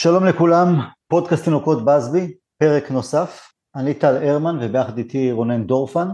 [0.00, 3.52] שלום לכולם, פודקאסט תינוקות בסבי, פרק נוסף.
[3.76, 6.08] אני טל הרמן וביחד איתי רונן דורפן.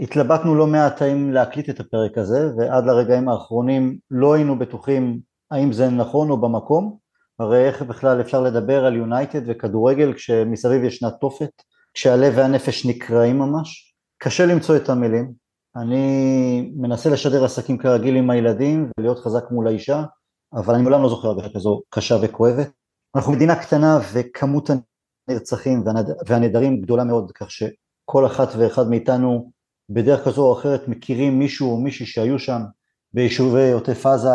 [0.00, 5.72] התלבטנו לא מעט האם להקליט את הפרק הזה, ועד לרגעים האחרונים לא היינו בטוחים האם
[5.72, 6.96] זה נכון או במקום.
[7.38, 11.50] הרי איך בכלל אפשר לדבר על יונייטד וכדורגל כשמסביב ישנה תופת,
[11.94, 13.94] כשהלב והנפש נקרעים ממש.
[14.18, 15.32] קשה למצוא את המילים.
[15.76, 20.02] אני מנסה לשדר עסקים כרגיל עם הילדים ולהיות חזק מול האישה,
[20.54, 22.81] אבל אני מעולם לא זוכר הרגשה כזו קשה וכואבת.
[23.16, 24.70] אנחנו מדינה קטנה וכמות
[25.28, 25.84] הנרצחים
[26.26, 29.50] והנדרים גדולה מאוד, כך שכל אחת ואחד מאיתנו
[29.90, 32.62] בדרך כזו או אחרת מכירים מישהו או מישהי שהיו שם
[33.14, 34.28] ביישובי עוטף עזה,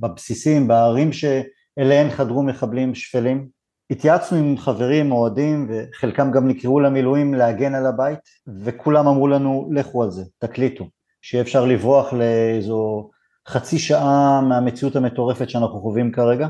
[0.00, 3.48] בבסיסים, בערים שאליהן חדרו מחבלים שפלים.
[3.90, 8.18] התייעצנו עם חברים, אוהדים, וחלקם גם נקראו למילואים להגן על הבית,
[8.64, 10.84] וכולם אמרו לנו, לכו על זה, תקליטו,
[11.22, 13.10] שיהיה אפשר לברוח לאיזו
[13.48, 16.48] חצי שעה מהמציאות המטורפת שאנחנו חווים כרגע.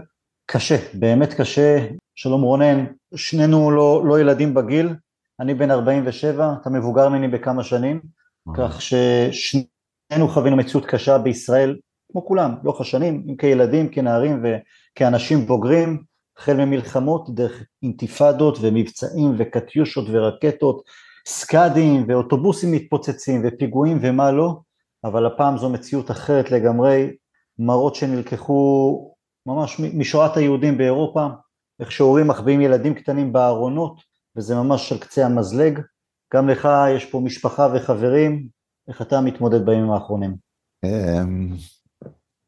[0.53, 1.87] קשה, באמת קשה.
[2.15, 4.95] שלום רונן, שנינו לא, לא ילדים בגיל,
[5.41, 8.01] אני בן 47, אתה מבוגר ממני בכמה שנים,
[8.57, 11.79] כך ששנינו חווינו מציאות קשה בישראל,
[12.13, 16.03] כמו כולם, לאורך השנים, אם כילדים, כנערים וכאנשים בוגרים,
[16.39, 20.83] החל ממלחמות, דרך אינתיפאדות ומבצעים וקטיושות ורקטות,
[21.29, 24.61] סקאדים ואוטובוסים מתפוצצים ופיגועים ומה לא,
[25.05, 27.11] אבל הפעם זו מציאות אחרת לגמרי,
[27.59, 29.10] מראות שנלקחו
[29.47, 31.27] ממש משואת היהודים באירופה,
[31.81, 34.01] איך שהורים מחביאים ילדים קטנים בארונות,
[34.37, 35.81] וזה ממש על קצה המזלג.
[36.35, 38.49] גם לך יש פה משפחה וחברים,
[38.89, 40.37] איך אתה מתמודד בימים האחרונים?
[40.85, 41.57] אמ,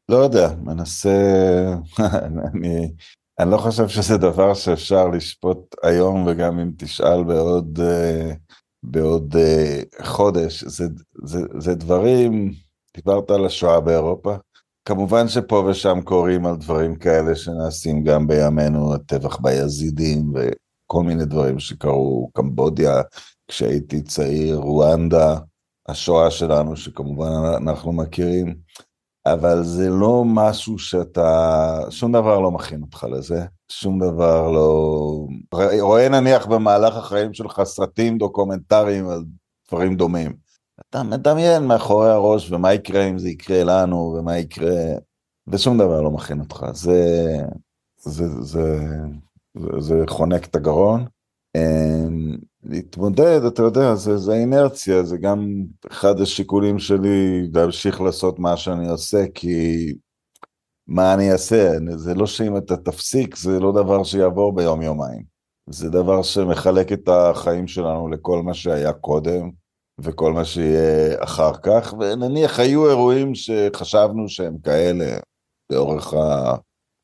[0.09, 1.19] לא יודע, מנסה,
[2.53, 2.93] אני,
[3.39, 8.31] אני לא חושב שזה דבר שאפשר לשפוט היום, וגם אם תשאל בעוד, אה,
[8.83, 10.85] בעוד אה, חודש, זה,
[11.23, 12.51] זה, זה דברים,
[12.95, 14.35] דיברת על השואה באירופה,
[14.85, 21.59] כמובן שפה ושם קורים על דברים כאלה שנעשים גם בימינו, הטבח ביזידים וכל מיני דברים
[21.59, 23.01] שקרו, קמבודיה,
[23.47, 25.37] כשהייתי צעיר, רואנדה,
[25.87, 28.55] השואה שלנו שכמובן אנחנו מכירים,
[29.25, 35.27] אבל זה לא משהו שאתה, שום דבר לא מכין אותך לזה, שום דבר לא...
[35.81, 39.23] רואה נניח במהלך החיים שלך סרטים דוקומנטריים על
[39.69, 40.42] דברים דומים.
[40.93, 44.75] אתה מדמיין מאחורי הראש ומה יקרה אם זה יקרה לנו ומה יקרה,
[45.47, 46.65] ושום דבר לא מכין אותך.
[46.73, 47.17] זה,
[47.97, 48.79] זה, זה,
[49.55, 51.05] זה, זה חונק את הגרון.
[51.57, 58.57] אמ, להתמודד, אתה יודע, זה, זה אינרציה, זה גם אחד השיקולים שלי להמשיך לעשות מה
[58.57, 59.85] שאני עושה, כי
[60.87, 61.71] מה אני אעשה?
[61.95, 65.23] זה לא שאם אתה תפסיק, זה לא דבר שיעבור ביום יומיים.
[65.69, 69.62] זה דבר שמחלק את החיים שלנו לכל מה שהיה קודם.
[69.99, 75.17] וכל מה שיהיה אחר כך, ונניח היו אירועים שחשבנו שהם כאלה
[75.69, 76.55] לאורך, ה...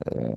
[0.08, 0.34] אה,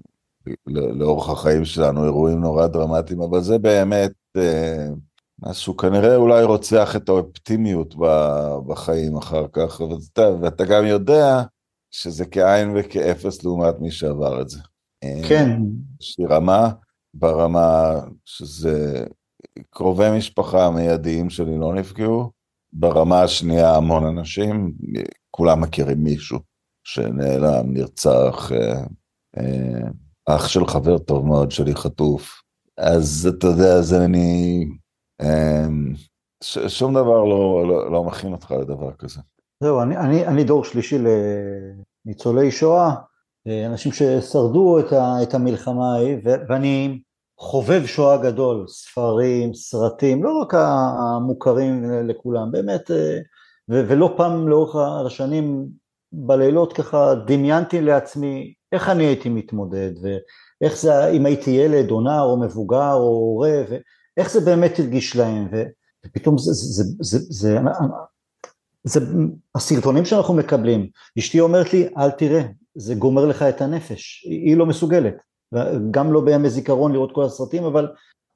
[0.66, 4.88] לאורך החיים שלנו, אירועים נורא דרמטיים, אבל זה באמת אה,
[5.42, 7.94] משהו כנראה אולי רוצח את האופטימיות
[8.66, 11.42] בחיים אחר כך, ואתה, ואתה גם יודע
[11.90, 14.58] שזה כאין וכאפס לעומת מי שעבר את זה.
[15.04, 15.50] אה, כן.
[16.00, 16.70] יש לי רמה,
[17.14, 19.06] ברמה שזה
[19.70, 22.30] קרובי משפחה מיידיים שלי לא נפגעו,
[22.72, 24.72] ברמה השנייה המון אנשים,
[25.30, 26.38] כולם מכירים מישהו
[26.84, 28.84] שנעלם, נרצח, אה,
[29.38, 29.88] אה,
[30.26, 32.42] אח של חבר טוב מאוד שלי חטוף.
[32.78, 34.64] אז אתה יודע, אז אני...
[35.20, 35.66] אה,
[36.44, 39.20] ש, שום דבר לא, לא, לא מכין אותך לדבר כזה.
[39.62, 40.98] זהו, אני, אני, אני דור שלישי
[42.06, 42.94] לניצולי שואה,
[43.66, 46.98] אנשים ששרדו את, ה, את המלחמה ההיא, ואני
[47.42, 53.18] חובב שואה גדול, ספרים, סרטים, לא רק המוכרים לכולם, באמת, אה,
[53.68, 54.76] ולא פעם לאורך
[55.06, 55.66] השנים
[56.12, 62.22] בלילות ככה דמיינתי לעצמי איך אני הייתי מתמודד, ואיך זה, אם הייתי ילד או נער
[62.22, 65.48] או מבוגר או הורה, ואיך זה באמת הרגיש להם,
[66.06, 67.58] ופתאום זה, זה, זה, זה, זה,
[68.84, 69.00] זה
[69.54, 70.88] הסרטונים שאנחנו מקבלים,
[71.18, 72.42] אשתי אומרת לי, אל תראה,
[72.74, 75.31] זה גומר לך את הנפש, היא לא מסוגלת.
[75.90, 77.88] גם לא בימי זיכרון לראות כל הסרטים, אבל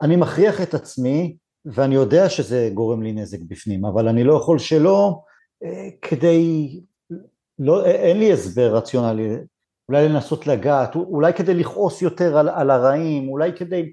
[0.03, 4.59] אני מכריח את עצמי, ואני יודע שזה גורם לי נזק בפנים, אבל אני לא יכול
[4.59, 5.21] שלא
[5.65, 6.81] אה, כדי,
[7.59, 9.37] לא, אין לי הסבר רציונלי,
[9.89, 13.93] אולי לנסות לגעת, אולי כדי לכעוס יותר על, על הרעים, אולי כדי,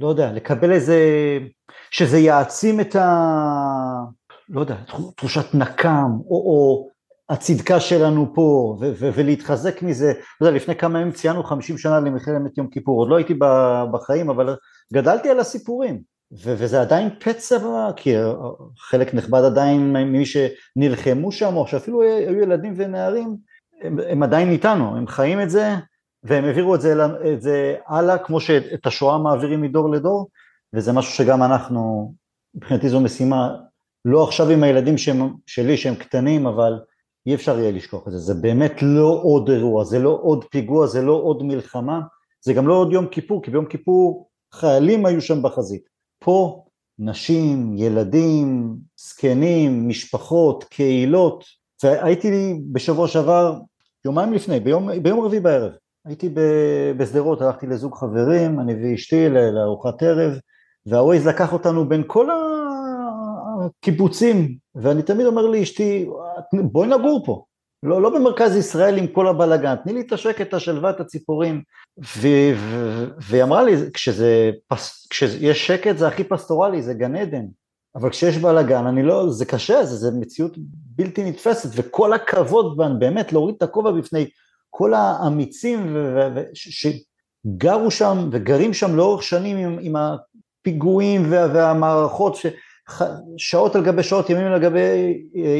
[0.00, 0.98] לא יודע, לקבל איזה,
[1.90, 3.06] שזה יעצים את ה...
[4.48, 4.76] לא יודע,
[5.16, 6.88] תחושת נקם, או, או
[7.28, 12.00] הצדקה שלנו פה ו- ו- ולהתחזק מזה, אתה יודע, לפני כמה ימים ציינו 50 שנה
[12.00, 13.34] למלחמת יום כיפור, עוד לא הייתי
[13.92, 14.56] בחיים אבל
[14.92, 16.00] גדלתי על הסיפורים.
[16.32, 17.58] ו- וזה עדיין פצע,
[17.96, 18.14] כי
[18.78, 23.36] חלק נכבד עדיין ממי שנלחמו שם או שאפילו היו ילדים ונערים
[23.82, 25.74] הם, הם עדיין איתנו, הם חיים את זה
[26.24, 26.80] והם העבירו את
[27.32, 30.28] את זה הלאה, כמו שאת השואה מעבירים מדור לדור,
[30.74, 32.14] וזה משהו שגם אנחנו,
[32.54, 33.56] מבחינתי זו משימה,
[34.04, 36.80] לא עכשיו עם הילדים שהם, שלי שהם קטנים, אבל
[37.26, 40.86] אי אפשר יהיה לשכוח את זה, זה באמת לא עוד אירוע, זה לא עוד פיגוע,
[40.86, 42.00] זה לא עוד מלחמה,
[42.40, 45.82] זה גם לא עוד יום כיפור, כי ביום כיפור חיילים היו שם בחזית.
[46.18, 46.64] פה
[46.98, 51.44] נשים, ילדים, זקנים, משפחות, קהילות,
[51.82, 53.58] והייתי בשבוע שעבר,
[54.04, 55.72] יומיים לפני, ביום, ביום רביעי בערב,
[56.04, 56.28] הייתי
[56.96, 60.32] בשדרות, הלכתי לזוג חברים, אני ואשתי לארוחת ערב,
[60.86, 62.30] והווייז לקח אותנו בין כל
[63.64, 66.08] הקיבוצים, ואני תמיד אומר לאשתי,
[66.52, 67.44] בואי נגור פה,
[67.82, 71.62] לא, לא במרכז ישראל עם כל הבלאגן, תני לי את השקט, את השלווה, את הציפורים.
[73.18, 77.44] והיא אמרה לי, כשזה, פס, כשיש שקט זה הכי פסטורלי, זה גן עדן.
[77.96, 80.52] אבל כשיש בלאגן, אני לא, זה קשה, זה, זה מציאות
[80.96, 84.26] בלתי נתפסת, וכל הכבוד, באמת, להוריד את הכובע בפני
[84.70, 85.96] כל האמיצים
[86.54, 92.36] שגרו שם וגרים שם לאורך שנים עם, עם הפיגועים וה, והמערכות,
[93.36, 94.80] שעות על גבי שעות, ימים על גבי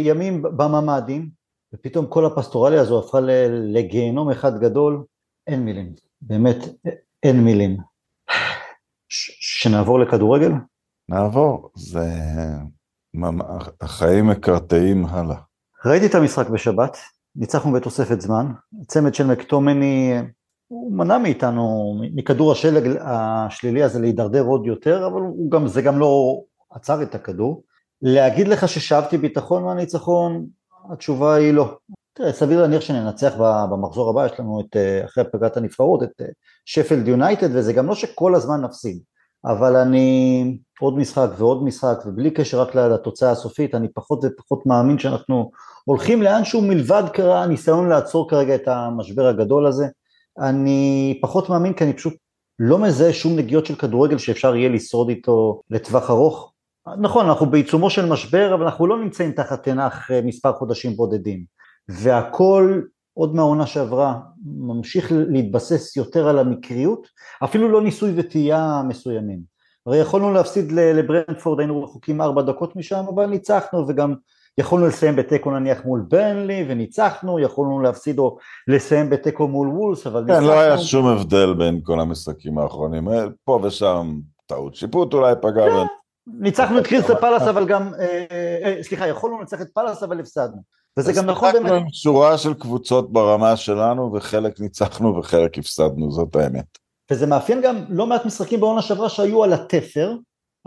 [0.04, 1.30] ימים בממ"דים,
[1.74, 3.18] ופתאום כל הפסטורליה הזו הפכה
[3.50, 5.04] לגיהנום אחד גדול,
[5.46, 6.56] אין מילים, באמת
[7.22, 7.76] אין מילים.
[9.08, 10.52] שנעבור לכדורגל?
[11.08, 12.08] נעבור, זה...
[13.80, 15.36] החיים מקרטעים הלאה.
[15.84, 16.96] ראיתי את המשחק בשבת,
[17.36, 18.52] ניצחנו בתוספת זמן,
[18.86, 20.12] צמד של מקטומני,
[20.68, 26.40] הוא מנע מאיתנו, מכדור השלג השלילי הזה להידרדר עוד יותר, אבל גם, זה גם לא
[26.74, 27.62] עצר את הכדור.
[28.02, 30.46] להגיד לך ששאבתי ביטחון מהניצחון,
[30.92, 31.76] התשובה היא לא.
[32.14, 33.34] תראה, סביר להניח שננצח
[33.70, 36.22] במחזור הבא, יש לנו את, אה, אחרי פגרת הנבחרות, את
[36.64, 38.98] שפלד אה, יונייטד, וזה גם לא שכל הזמן נפסיד,
[39.44, 44.98] אבל אני עוד משחק ועוד משחק, ובלי קשר רק לתוצאה הסופית, אני פחות ופחות מאמין
[44.98, 45.50] שאנחנו
[45.84, 49.86] הולכים לאנשהו מלבד הניסיון לעצור כרגע את המשבר הגדול הזה.
[50.38, 52.14] אני פחות מאמין כי אני פשוט
[52.58, 56.53] לא מזהה שום נגיעות של כדורגל שאפשר יהיה לשרוד איתו לטווח ארוך.
[56.98, 61.44] נכון, אנחנו בעיצומו של משבר, אבל אנחנו לא נמצאים תחת תנח אה, מספר חודשים בודדים.
[61.88, 62.80] והכל
[63.14, 64.14] עוד מהעונה שעברה
[64.44, 67.06] ממשיך להתבסס יותר על המקריות,
[67.44, 69.40] אפילו לא ניסוי וטעייה מסוימים.
[69.86, 74.14] הרי יכולנו להפסיד לברנדפורד, היינו רחוקים ארבע דקות משם, אבל ניצחנו וגם
[74.58, 78.36] יכולנו לסיים בתיקו נניח מול ברנלי וניצחנו, יכולנו להפסיד או
[78.68, 80.48] לסיים בתיקו מול וולס, אבל כן, ניצחנו.
[80.48, 83.08] כן, לא היה שום הבדל בין כל המשחקים האחרונים,
[83.44, 85.64] פה ושם טעות שיפוט אולי פגע.
[85.64, 85.86] כן,
[86.26, 88.24] ניצחנו את קריסטל פלאס אבל גם, אה,
[88.64, 90.62] אה, סליחה, יכולנו לנצח את פלאס אבל הפסדנו.
[90.98, 91.70] וזה גם נכון באמת.
[91.70, 96.78] עם שורה של קבוצות ברמה שלנו וחלק ניצחנו וחלק הפסדנו, זאת האמת.
[97.10, 100.16] וזה מאפיין גם לא מעט משחקים בעונה שעברה שהיו על התפר,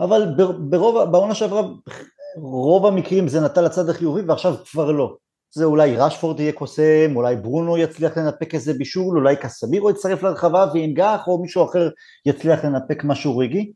[0.00, 1.62] אבל ברוב, בעונה שעברה
[2.36, 5.16] רוב המקרים זה נטל לצד החיובי ועכשיו כבר לא.
[5.54, 10.66] זה אולי רשפורד יהיה קוסם, אולי ברונו יצליח לנפק איזה בישול, אולי קסמירו יצטרף לרחבה
[10.72, 11.88] וינגח, או מישהו אחר
[12.26, 13.72] יצליח לנפק משהו רגעי.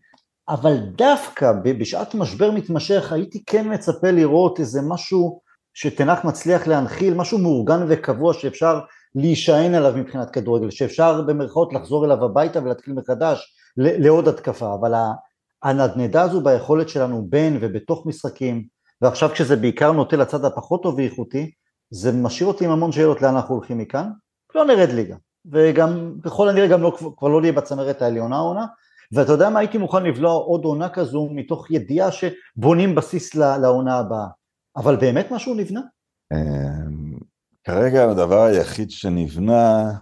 [0.48, 5.40] אבל דווקא בשעת משבר מתמשך הייתי כן מצפה לראות איזה משהו
[5.74, 8.80] שתנח מצליח להנחיל, משהו מאורגן וקבוע שאפשר
[9.14, 14.94] להישען עליו מבחינת כדורגל, שאפשר במרכאות לחזור אליו הביתה ולהתחיל מחדש לעוד התקפה, אבל
[15.62, 18.64] הנדנדה הזו ביכולת שלנו בין ובתוך משחקים,
[19.02, 21.50] ועכשיו כשזה בעיקר נוטה לצד הפחות טוב ואיכותי,
[21.90, 24.10] זה משאיר אותי עם המון שאלות לאן אנחנו הולכים מכאן,
[24.54, 25.16] לא נרד ליגה,
[25.52, 28.66] וגם ככל הנראה גם לא, כבר לא נהיה בצמרת העליונה העונה,
[29.12, 34.26] ואתה יודע מה, הייתי מוכן לבלוע עוד עונה כזו מתוך ידיעה שבונים בסיס לעונה הבאה,
[34.76, 35.80] אבל באמת משהו נבנה?
[36.32, 37.18] אמ,
[37.64, 39.92] כרגע הדבר היחיד שנבנה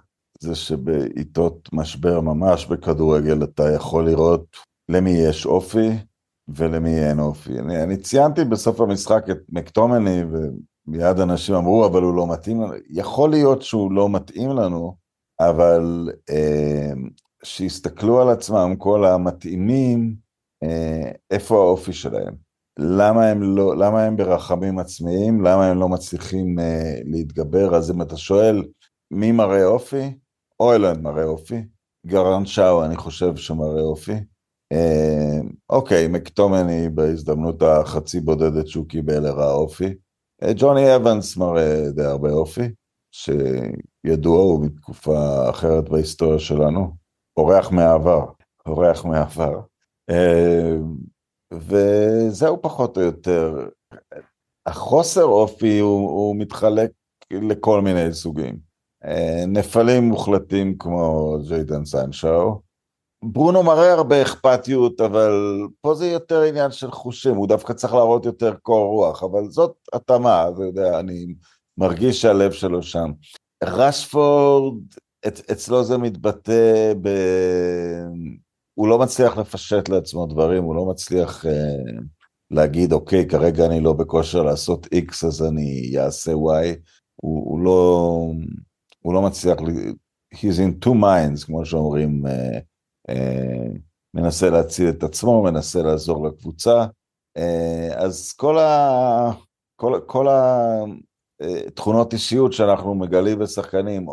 [0.40, 4.56] זה שבעיתות משבר ממש בכדורגל אתה יכול לראות
[4.88, 5.88] למי יש אופי
[6.48, 7.58] ולמי אין אופי.
[7.58, 12.72] אני, אני ציינתי בסוף המשחק את מקטומני ומיד אנשים אמרו אבל הוא לא מתאים לנו,
[12.90, 14.96] יכול להיות שהוא לא מתאים לנו,
[15.40, 16.92] אבל אה,
[17.44, 20.14] שיסתכלו על עצמם כל המתאימים,
[20.62, 22.34] אה, איפה האופי שלהם.
[22.78, 28.02] למה הם, לא, למה הם ברחמים עצמיים, למה הם לא מצליחים אה, להתגבר, אז אם
[28.02, 28.64] אתה שואל
[29.10, 30.18] מי מראה אופי,
[30.60, 31.62] אוילנד מראה אופי,
[32.06, 34.14] גרן שאו אני חושב שמראה אופי,
[34.72, 39.94] אה, אוקיי, מקטומני בהזדמנות החצי בודדת שהוא קיבל הראה אופי,
[40.42, 42.68] אה, ג'וני אבנס מראה די הרבה אופי,
[43.12, 46.99] שידוע הוא מתקופה אחרת בהיסטוריה שלנו,
[47.40, 48.24] אורח מהעבר,
[48.66, 49.60] אורח מהעבר.
[50.10, 50.76] אה,
[51.52, 53.68] וזהו פחות או יותר.
[54.66, 56.90] החוסר אופי הוא, הוא מתחלק
[57.30, 58.58] לכל מיני סוגים.
[59.04, 62.60] אה, נפלים מוחלטים כמו ג'יידן סיינשאו.
[63.24, 65.32] ברונו מראה הרבה אכפתיות, אבל
[65.80, 69.74] פה זה יותר עניין של חושים, הוא דווקא צריך להראות יותר קור רוח, אבל זאת
[69.92, 71.34] התאמה, אתה יודע, אני
[71.78, 73.12] מרגיש שהלב שלו שם.
[73.64, 74.82] רשפורד,
[75.28, 77.08] אצלו זה מתבטא ב...
[78.74, 82.02] הוא לא מצליח לפשט לעצמו דברים, הוא לא מצליח uh,
[82.50, 86.76] להגיד, אוקיי, כרגע אני לא בכושר לעשות X, אז אני אעשה Y.
[87.16, 88.32] הוא, הוא, לא,
[89.00, 89.58] הוא לא מצליח,
[90.34, 93.78] he's in two minds, כמו שאומרים, uh, uh,
[94.14, 96.86] מנסה להציל את עצמו, מנסה לעזור לקבוצה.
[97.38, 99.30] Uh, אז כל, ה,
[99.76, 100.28] כל, כל
[101.66, 104.06] התכונות אישיות שאנחנו מגלים בשחקנים,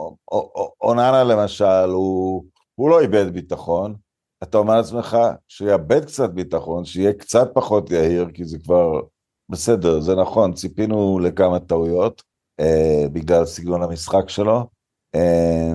[0.81, 3.95] אוננה למשל, הוא, הוא לא איבד ביטחון,
[4.43, 5.17] אתה אומר לעצמך
[5.47, 9.01] שיאבד קצת ביטחון, שיהיה קצת פחות יהיר, כי זה כבר
[9.49, 12.23] בסדר, זה נכון, ציפינו לכמה טעויות
[12.59, 14.67] אה, בגלל סגנון המשחק שלו.
[15.15, 15.73] אה,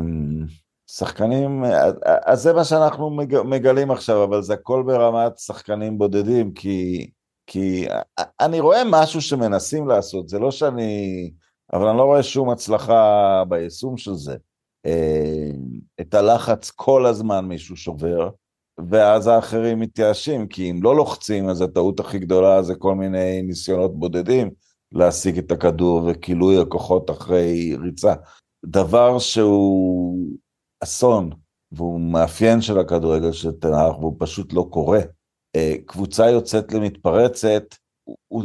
[0.90, 1.64] שחקנים,
[2.26, 3.11] אז זה מה שאנחנו
[3.44, 7.11] מגלים עכשיו, אבל זה הכל ברמת שחקנים בודדים, כי,
[7.47, 7.87] כי
[8.40, 11.30] אני רואה משהו שמנסים לעשות, זה לא שאני,
[11.72, 14.36] אבל אני לא רואה שום הצלחה ביישום של זה.
[14.86, 15.50] אה,
[16.00, 18.30] את הלחץ כל הזמן מישהו שובר,
[18.88, 23.98] ואז האחרים מתייאשים, כי אם לא לוחצים, אז הטעות הכי גדולה זה כל מיני ניסיונות
[23.98, 24.50] בודדים
[24.92, 28.14] להשיג את הכדור וכילוי הכוחות אחרי ריצה.
[28.64, 30.18] דבר שהוא
[30.82, 31.30] אסון,
[31.72, 35.00] והוא מאפיין של הכדורגל של תנ"ך, והוא פשוט לא קורה.
[35.56, 37.62] אה, קבוצה יוצאת למתפרצת,
[38.28, 38.42] הוא,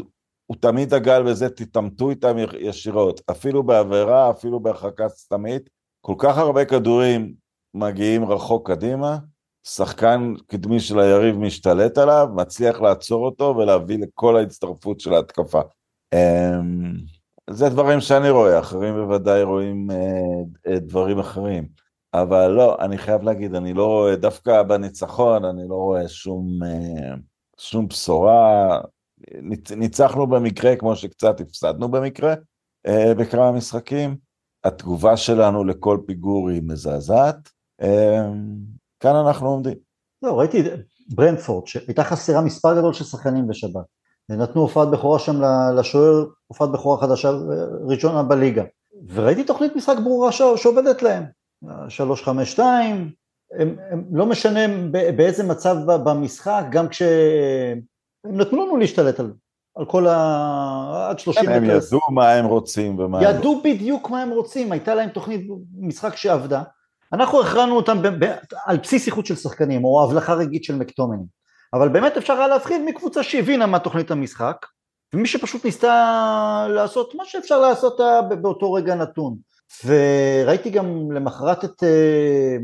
[0.48, 5.70] הוא, תמיד דגל בזה, תתעמתו איתם ישירות, אפילו בעבירה, אפילו בהרחקה סתמית,
[6.02, 7.34] כל כך הרבה כדורים
[7.74, 9.18] מגיעים רחוק קדימה,
[9.68, 15.62] שחקן קדמי של היריב משתלט עליו, מצליח לעצור אותו ולהביא לכל ההצטרפות של ההתקפה.
[16.14, 16.94] אמ,
[17.50, 21.68] זה דברים שאני רואה, אחרים בוודאי רואים אה, אה, דברים אחרים.
[22.14, 27.16] אבל לא, אני חייב להגיד, אני לא רואה, דווקא בניצחון, אני לא רואה שום, אה,
[27.58, 28.80] שום בשורה.
[29.76, 32.36] ניצחנו במקרה כמו שקצת הפסדנו במקרה
[32.88, 34.18] בכמה משחקים.
[34.64, 37.50] התגובה שלנו לכל פיגור היא מזעזעת.
[37.82, 38.56] אמ,
[39.00, 39.78] כאן אנחנו עומדים.
[40.22, 40.64] לא, ראיתי
[41.10, 43.86] ברנדפורד, שהייתה חסרה מספר גדול של שחקנים בשבת.
[44.30, 45.42] נתנו הופעת בכורה שם
[45.76, 47.32] לשוער, הופעת בכורה חדשה
[47.88, 48.64] ראשונה בליגה.
[49.14, 51.24] וראיתי תוכנית משחק ברורה שעובדת להם.
[51.64, 57.02] 3-5-2, הם, הם לא משנה באיזה מצב במשחק, גם כש...
[58.30, 59.34] הם נתנו לנו להשתלט על,
[59.76, 61.08] על כל ה...
[61.10, 61.54] עד 30 מטר.
[61.54, 63.24] הם ידעו מה הם רוצים ומה...
[63.24, 65.48] ידעו בדיוק מה הם רוצים, הייתה להם תוכנית
[65.80, 66.64] משחק שעבדה.
[67.14, 71.38] אנחנו הכרענו אותם ב- ב- על בסיס איכות של שחקנים או הבלחה רגעית של מקטומנים
[71.74, 74.66] אבל באמת אפשר היה להפחיד מקבוצה שהבינה מה תוכנית המשחק
[75.14, 78.00] ומי שפשוט ניסתה לעשות מה שאפשר לעשות
[78.42, 79.38] באותו רגע נתון
[79.86, 82.58] וראיתי גם למחרת את אה,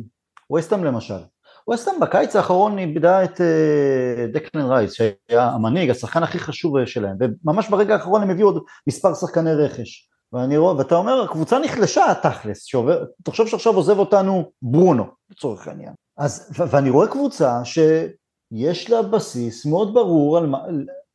[0.50, 1.20] ווסטאם למשל
[1.68, 7.70] ווסטאם בקיץ האחרון איבדה את אה, דקלן רייס שהיה המנהיג, השחקן הכי חשוב שלהם וממש
[7.70, 10.10] ברגע האחרון הם הביאו עוד מספר שחקני רכש.
[10.34, 15.94] ואני רואה, ואתה אומר, הקבוצה נחלשה תכלס, שעובר, תחשוב שעכשיו עוזב אותנו ברונו, לצורך העניין.
[16.18, 20.60] אז, ואני רואה קבוצה שיש לה בסיס מאוד ברור על מה,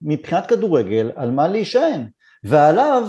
[0.03, 2.07] מבחינת כדורגל, על מה להישען,
[2.45, 3.09] ועליו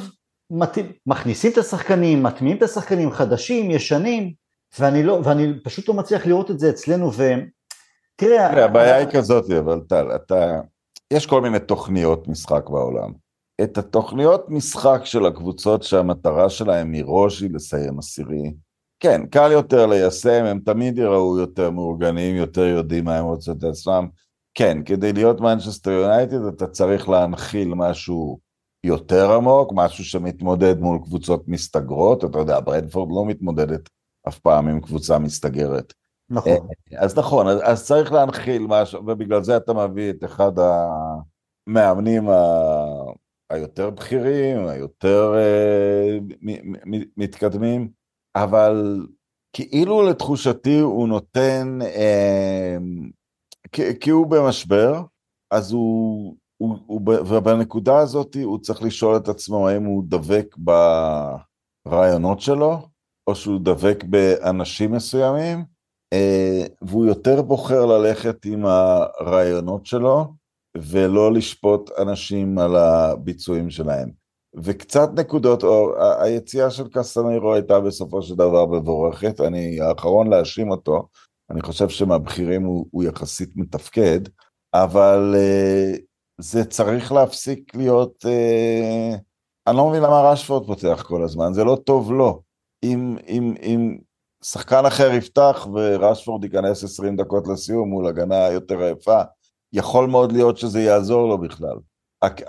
[0.51, 4.34] מת, מכניסים את השחקנים, מטמיעים את השחקנים, חדשים, ישנים,
[4.80, 8.66] ואני, לא, ואני פשוט לא מצליח לראות את זה אצלנו, ותראה...
[8.66, 10.60] הבעיה היא כזאת, אבל טל, אתה...
[11.14, 13.14] יש כל מיני תוכניות משחק בעולם.
[13.64, 18.54] את התוכניות משחק של הקבוצות שהמטרה שלהם מראש היא לסיים עשירי,
[19.00, 23.64] כן, קל יותר ליישם, הם תמיד יראו יותר מאורגנים, יותר יודעים מה הם רוצים את
[23.64, 24.08] עצמם.
[24.54, 28.40] כן, כדי להיות מנצ'סטר יונייטד אתה צריך להנחיל משהו
[28.84, 33.90] יותר עמוק, משהו שמתמודד מול קבוצות מסתגרות, אתה יודע, ברדפורד לא מתמודדת
[34.28, 35.94] אף פעם עם קבוצה מסתגרת.
[36.30, 36.52] נכון.
[36.52, 40.52] אה, אז נכון, אז, אז צריך להנחיל משהו, ובגלל זה אתה מביא את אחד
[41.68, 42.30] המאמנים
[43.50, 46.46] היותר בכירים, היותר uh,
[47.18, 47.90] מתקדמים,
[48.36, 49.06] אבל
[49.54, 52.82] כאילו לתחושתי הוא נותן, uh,
[54.00, 55.02] כי הוא במשבר,
[55.52, 60.56] אז הוא, הוא, הוא, ובנקודה הזאת הוא צריך לשאול את עצמו האם הוא דבק
[61.86, 62.88] ברעיונות שלו,
[63.30, 65.64] או שהוא דבק באנשים מסוימים,
[66.16, 70.34] uh, והוא יותר בוחר ללכת עם הרעיונות שלו,
[70.78, 74.10] ולא לשפוט אנשים על הביצועים שלהם.
[74.64, 81.08] וקצת נקודות אור, היציאה של קסטניירו הייתה בסופו של דבר מבורכת, אני האחרון להאשים אותו,
[81.52, 84.20] אני חושב שמהבכירים הוא, הוא יחסית מתפקד,
[84.74, 86.00] אבל uh,
[86.42, 89.18] זה צריך להפסיק להיות, uh,
[89.68, 92.49] אני לא מבין למה רשפורד פותח כל הזמן, זה לא טוב לו.
[92.84, 93.98] אם, אם, אם
[94.44, 99.22] שחקן אחר יפתח ורשפורד ייכנס 20 דקות לסיום מול הגנה יותר יפה,
[99.74, 101.76] יכול מאוד להיות שזה יעזור לו בכלל.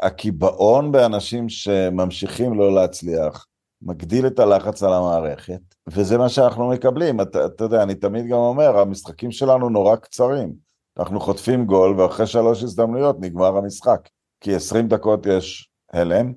[0.03, 3.47] הקיבעון באנשים שממשיכים לא להצליח,
[3.83, 7.21] מגדיל את הלחץ על המערכת, וזה מה שאנחנו מקבלים.
[7.21, 10.53] אתה, אתה יודע, אני תמיד גם אומר, המשחקים שלנו נורא קצרים.
[10.99, 14.09] אנחנו חוטפים גול, ואחרי שלוש הזדמנויות נגמר המשחק.
[14.41, 16.33] כי עשרים דקות יש הלם,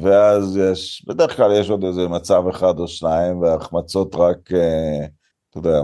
[0.00, 5.06] ואז יש, בדרך כלל יש עוד איזה מצב אחד או שניים, וההחמצות רק, אה,
[5.50, 5.82] אתה יודע,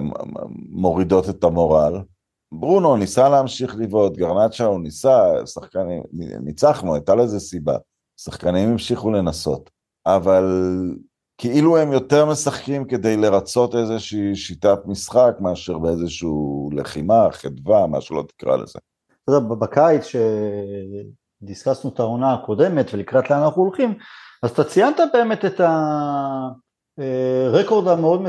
[0.70, 2.00] מורידות את המורל.
[2.52, 6.02] ברונו ניסה להמשיך לבעוט, גרנצ'ה הוא ניסה, שחקנים,
[6.40, 7.76] ניצחנו, הייתה לזה סיבה.
[8.20, 9.70] שחקנים המשיכו לנסות,
[10.06, 10.44] אבל
[11.38, 16.28] כאילו הם יותר משחקים כדי לרצות איזושהי שיטת משחק מאשר באיזושהי
[16.72, 18.78] לחימה, חדווה, מה שלא תקרא לזה.
[19.24, 20.06] אתה יודע, בקיץ
[21.42, 23.94] שדיסקסנו את העונה הקודמת ולקראת לאן אנחנו הולכים,
[24.42, 25.60] אז אתה ציינת באמת את
[26.98, 28.22] הרקורד המאוד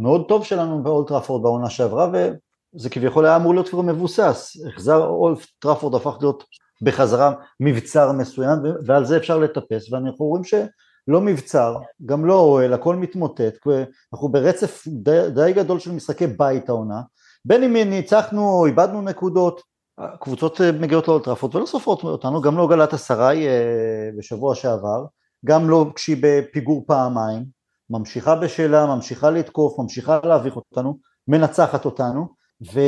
[0.00, 4.56] מאוד טוב שלנו באולטראפורד בעונה שעברה, וזה כביכול היה אמור להיות כבר מבוסס.
[4.68, 6.44] החזר אולטראפורד הפך להיות
[6.82, 12.96] בחזרה מבצר מסוים, ועל זה אפשר לטפס, ואנחנו רואים שלא מבצר, גם לא אוהל, הכל
[12.96, 13.66] מתמוטט,
[14.12, 17.00] אנחנו ברצף די, די גדול של משחקי בית העונה,
[17.44, 18.48] בין אם ניצחנו?
[18.48, 19.75] או איבדנו נקודות,
[20.20, 25.04] קבוצות מגיעות לאולטראפות ולא סופרות אותנו, גם לא גלת אסריי אה, בשבוע שעבר,
[25.44, 27.44] גם לא כשהיא בפיגור פעמיים,
[27.90, 30.98] ממשיכה בשלה, ממשיכה לתקוף, ממשיכה להביך אותנו,
[31.28, 32.28] מנצחת אותנו,
[32.72, 32.80] ו,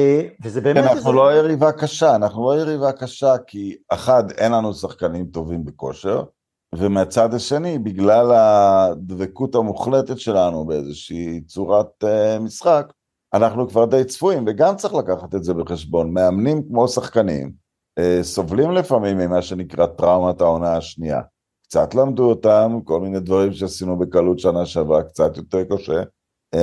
[0.44, 0.84] וזה באמת...
[0.84, 5.64] כן, אנחנו לא יריבה קשה, אנחנו לא יריבה קשה כי אחד, אין לנו שחקנים טובים
[5.64, 6.22] בכושר,
[6.74, 12.92] ומהצד השני, בגלל הדבקות המוחלטת שלנו באיזושהי צורת uh, משחק,
[13.35, 16.12] אנחנו כבר די צפויים, וגם צריך לקחת את זה בחשבון.
[16.12, 17.52] מאמנים כמו שחקנים
[18.00, 21.20] uh, סובלים לפעמים ממה שנקרא טראומת העונה השנייה.
[21.62, 26.02] קצת למדו אותם, כל מיני דברים שעשינו בקלות שנה שעברה, קצת יותר קשה.
[26.54, 26.58] Uh,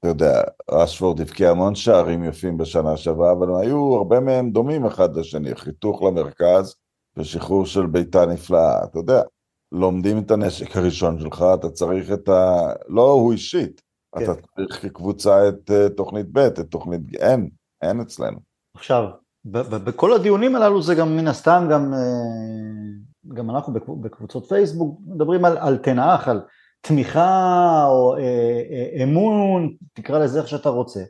[0.00, 5.16] אתה יודע, רשפורד הבקיע המון שערים יפים בשנה שעברה, אבל היו הרבה מהם דומים אחד
[5.16, 6.74] לשני, חיתוך למרכז
[7.16, 9.22] ושחרור של בעיטה נפלאה, אתה יודע,
[9.72, 12.72] לומדים את הנשק הראשון שלך, אתה צריך את ה...
[12.88, 13.82] לא הוא אישית,
[14.18, 14.32] כן.
[14.32, 17.00] אתה צריך כקבוצה את uh, תוכנית ב', את תוכנית...
[17.14, 17.50] אין,
[17.82, 18.38] אין אצלנו.
[18.76, 19.04] עכשיו,
[19.44, 25.58] בכל הדיונים הללו זה גם מן הסתם, גם, אה, גם אנחנו בקבוצות פייסבוק מדברים על,
[25.58, 26.40] על טן האח, על
[26.80, 28.22] תמיכה או אה,
[28.70, 31.00] אה, אמון, תקרא לזה איך שאתה רוצה.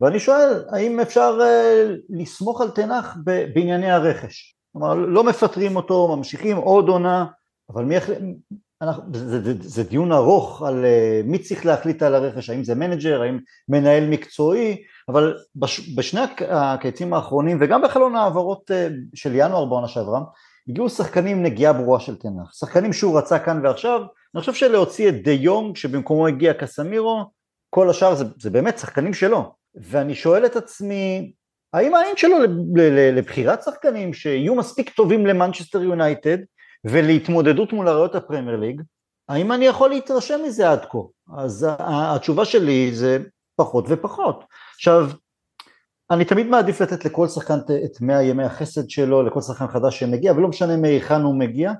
[0.00, 3.16] ואני שואל, האם אפשר אה, לסמוך על טן האח
[3.54, 4.56] בענייני הרכש?
[4.72, 7.26] כלומר, לא מפטרים אותו, ממשיכים עוד עונה,
[7.70, 7.96] אבל מי
[8.90, 12.74] יחליט, זה, זה, זה דיון ארוך על אה, מי צריך להחליט על הרכש, האם זה
[12.74, 19.64] מנג'ר, האם מנהל מקצועי, אבל בש, בשני הקיצים האחרונים וגם בחלון העברות אה, של ינואר
[19.64, 20.20] בעונה שעברה,
[20.68, 24.00] הגיעו שחקנים נגיעה ברורה של טן האח, שחקנים שהוא רצה כאן ועכשיו,
[24.34, 27.24] אני חושב שלהוציא את דה יונג שבמקומו הגיע קסמירו,
[27.70, 29.54] כל השאר זה, זה באמת שחקנים שלו.
[29.74, 31.32] ואני שואל את עצמי,
[31.72, 32.36] האם העין שלו
[33.12, 36.38] לבחירת שחקנים שיהיו מספיק טובים למנצ'סטר יונייטד
[36.84, 38.82] ולהתמודדות מול הראיות הפרמייר ליג,
[39.28, 40.98] האם אני יכול להתרשם מזה עד כה?
[41.36, 43.18] אז התשובה שלי זה
[43.56, 44.44] פחות ופחות.
[44.74, 45.10] עכשיו,
[46.10, 50.32] אני תמיד מעדיף לתת לכל שחקן את 100 ימי החסד שלו, לכל שחקן חדש שמגיע,
[50.32, 51.72] ולא משנה מהיכן הוא מגיע,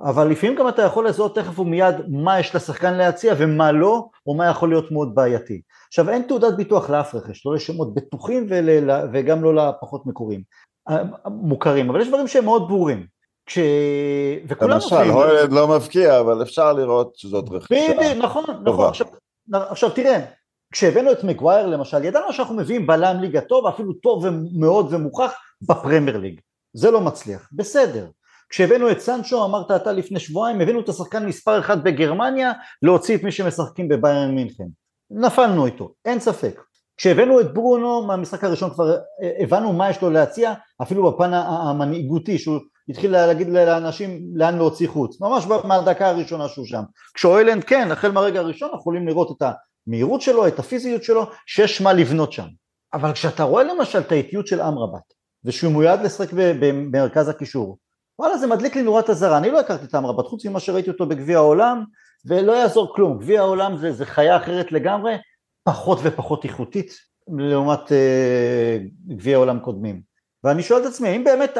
[0.00, 4.34] אבל לפעמים גם אתה יכול לזהות תכף ומיד מה יש לשחקן להציע ומה לא, או
[4.34, 5.62] מה יכול להיות מאוד בעייתי.
[5.88, 10.42] עכשיו אין תעודת ביטוח לאף רכש, לא לשמות בטוחים ול, וגם לא לפחות מקוריים,
[10.90, 13.06] אה, מוכרים, אבל יש דברים שהם מאוד ברורים.
[13.46, 13.58] כש...
[14.48, 18.88] וכולם למשל, הולד לא מבקיע, אבל אפשר לראות שזאת רכישה בדיוק, נכון, נכון.
[18.88, 19.06] עכשיו,
[19.52, 20.20] עכשיו תראה,
[20.72, 24.26] כשהבאנו את מגווייר למשל, ידענו שאנחנו מביאים בלם ליגה טוב, אפילו טוב
[24.58, 26.40] מאוד ומוכח בפרמייר ליג.
[26.72, 28.06] זה לא מצליח, בסדר.
[28.48, 32.52] כשהבאנו את סנצ'ו, אמרת אתה לפני שבועיים, הבאנו את השחקן מספר אחד בגרמניה,
[32.82, 34.64] להוציא את מי שמשחקים בביירן מינכן.
[35.10, 36.60] נפלנו איתו, אין ספק.
[36.96, 38.96] כשהבאנו את ברונו, מהמשחק הראשון כבר
[39.40, 40.52] הבנו מה יש לו להציע,
[40.82, 46.82] אפילו בפן המנהיגותי, שהוא התחיל להגיד לאנשים לאן להוציא חוץ, ממש מהדקה הראשונה שהוא שם.
[47.14, 49.48] כשאוילנד כן, החל מהרגע הראשון אנחנו יכולים לראות את
[49.86, 52.46] המהירות שלו, את הפיזיות שלו, שיש מה לבנות שם.
[52.94, 55.14] אבל כשאתה רואה למשל את האיטיות של אמרבת,
[55.44, 57.78] ושהוא מיועד לשחק במרכז הקישור,
[58.18, 61.06] וואלה זה מדליק לי נורת אזהרה, אני לא הכרתי את אמרבת חוץ ממה שראיתי אותו
[61.06, 61.84] בגביע העולם
[62.26, 65.14] ולא יעזור כלום, גביע העולם זה, זה חיה אחרת לגמרי,
[65.64, 66.92] פחות ופחות איכותית
[67.28, 70.11] לעומת אה, גביע העולם קודמים.
[70.44, 71.58] ואני שואל את עצמי, האם באמת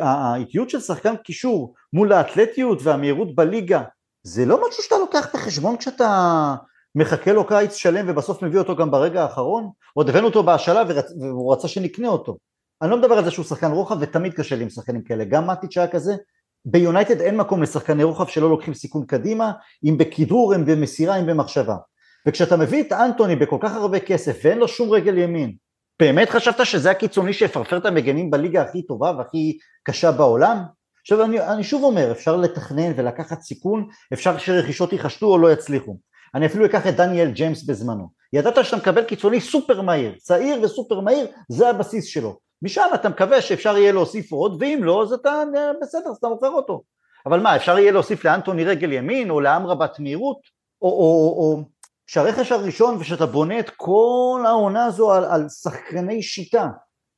[0.00, 3.82] האיטיות של שחקן קישור מול האתלטיות והמהירות בליגה,
[4.22, 6.54] זה לא משהו שאתה לוקח בחשבון כשאתה
[6.94, 9.70] מחכה לו קיץ שלם ובסוף מביא אותו גם ברגע האחרון?
[9.94, 10.82] עוד הבאנו אותו בהשאלה
[11.20, 12.36] והוא רצה שנקנה אותו.
[12.82, 15.46] אני לא מדבר על זה שהוא שחקן רוחב ותמיד קשה לי עם שחקנים כאלה, גם
[15.46, 16.14] מטיץ' היה כזה,
[16.64, 19.52] ביונייטד אין מקום לשחקני רוחב שלא לוקחים סיכון קדימה,
[19.84, 21.76] אם בכדרור, אם במסירה, אם במחשבה.
[22.28, 25.54] וכשאתה מביא את אנטוני בכל כך הרבה כסף ואין לו שום רגל ימין,
[26.00, 30.58] באמת חשבת שזה הקיצוני שיפרפר את המגנים בליגה הכי טובה והכי קשה בעולם?
[31.00, 35.96] עכשיו אני, אני שוב אומר, אפשר לתכנן ולקחת סיכון, אפשר שרכישות ייחשדו או לא יצליחו.
[36.34, 38.08] אני אפילו אקח את דניאל ג'יימס בזמנו.
[38.32, 42.38] ידעת שאתה מקבל קיצוני סופר מהיר, צעיר וסופר מהיר, זה הבסיס שלו.
[42.62, 45.42] משם אתה מקווה שאפשר יהיה להוסיף עוד, ואם לא, אז אתה
[45.82, 46.82] בסדר, אז אתה מוכר אותו.
[47.26, 50.38] אבל מה, אפשר יהיה להוסיף לאנטוני רגל ימין, או לאמרבט מהירות,
[50.82, 51.62] או, או, או
[52.08, 56.68] שהרכש הראשון ושאתה בונה את כל העונה הזו על, על שחקני שיטה,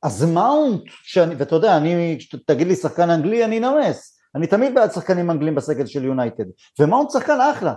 [0.03, 4.91] אז מאונט, שאני, ואתה יודע, אני, תגיד לי שחקן אנגלי, אני נמס, אני תמיד בעד
[4.91, 6.43] שחקנים אנגלים בסגל של יונייטד,
[6.79, 7.39] ומאונט שחקן?
[7.41, 7.73] אחלה,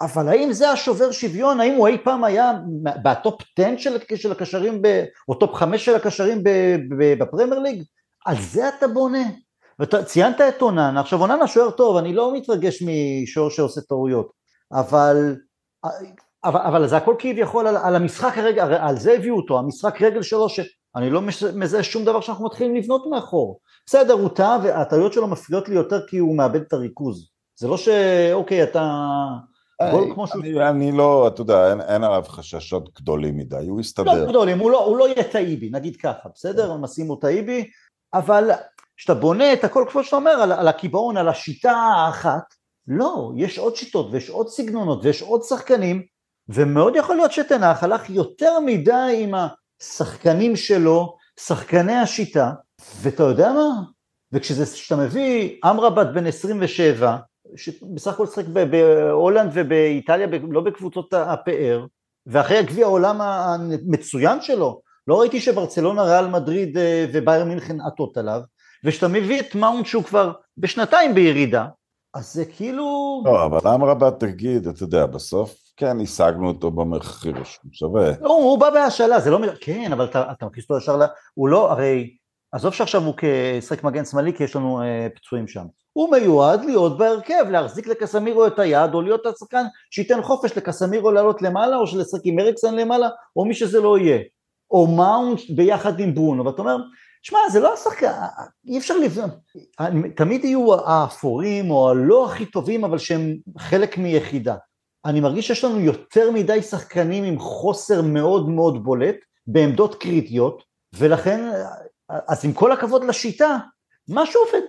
[0.00, 2.52] אבל האם זה השובר שוויון, האם הוא אי פעם היה
[3.04, 6.42] ב top 10 של, של הקשרים, ב, או top 5 של הקשרים
[7.18, 7.82] בפרמייר ליג?
[8.24, 9.24] על זה אתה בונה.
[9.78, 14.32] ואתה ציינת את אונן, עכשיו אונן השוער טוב, אני לא מתרגש משוער שעושה טעויות,
[14.72, 15.36] אבל
[16.48, 20.22] אבל, אבל זה הכל כביכול על, על המשחק הרגע, על זה הביאו אותו, המשחק רגל
[20.22, 21.22] שלו, שאני לא
[21.54, 23.60] מזהה שום דבר שאנחנו מתחילים לבנות מאחור.
[23.86, 27.30] בסדר, הוא טעה והטעויות שלו מפריעות לי יותר כי הוא מאבד את הריכוז.
[27.56, 29.04] זה לא שאוקיי, אתה...
[29.90, 30.42] גול כמו שהוא...
[30.42, 34.24] אני, אני לא, אתה יודע, אין, אין עליו חששות גדולים מדי, הוא יסתדר.
[34.24, 36.72] לא גדולים, הוא לא, הוא לא יהיה טאיבי, נגיד ככה, בסדר?
[36.72, 37.70] הם עשימו טאיבי,
[38.14, 38.50] אבל
[38.96, 42.54] כשאתה בונה את הכל, כמו שאתה אומר, על, על הקיבעון, על השיטה האחת,
[42.86, 46.02] לא, יש עוד שיטות ויש עוד סגנונות ויש עוד שחקנים
[46.48, 52.52] ומאוד יכול להיות שתנח הלך יותר מדי עם השחקנים שלו, שחקני השיטה,
[53.02, 53.68] ואתה יודע מה?
[54.32, 57.16] וכשאתה מביא אמרבת בן 27,
[57.56, 61.86] שבסך הכל שחק בהולנד ובאיטליה, לא בקבוצות הפאר,
[62.26, 68.40] ואחרי הגביע העולם המצוין שלו, לא ראיתי שברצלונה, ריאל מדריד אה, ובייר מינכן עטות עליו,
[68.84, 71.66] וכשאתה מביא את מאונט שהוא כבר בשנתיים בירידה,
[72.14, 73.22] אז זה כאילו...
[73.24, 78.10] לא, אבל אמרבת תגיד, אתה יודע, בסוף כן, השגנו אותו במחיר שהוא שווה.
[78.20, 79.38] לא, הוא בא בהשאלה, זה לא...
[79.60, 81.02] כן, אבל אתה, אתה מכניס אותו ישר ל...
[81.34, 82.16] הוא לא, הרי...
[82.52, 85.64] עזוב שעכשיו הוא כשחק מגן שמאלי, כי יש לנו אה, פצועים שם.
[85.92, 91.42] הוא מיועד להיות בהרכב, להחזיק לקסמירו את היד, או להיות השחקן שייתן חופש לקסמירו לעלות
[91.42, 94.18] למעלה, או שלשחק עם אריקסון למעלה, או מי שזה לא יהיה.
[94.70, 96.76] או מאונט ביחד עם ברונו, ואתה אומר,
[97.22, 98.12] שמע, זה לא השחקן,
[98.66, 99.30] אי אפשר לבנות,
[100.16, 104.56] תמיד יהיו האפורים או הלא הכי טובים, אבל שהם חלק מיחידה.
[105.08, 109.16] אני מרגיש שיש לנו יותר מדי שחקנים עם חוסר מאוד מאוד בולט
[109.46, 110.62] בעמדות קריטיות,
[110.98, 111.50] ולכן,
[112.08, 113.58] אז עם כל הכבוד לשיטה,
[114.08, 114.60] מה שעובד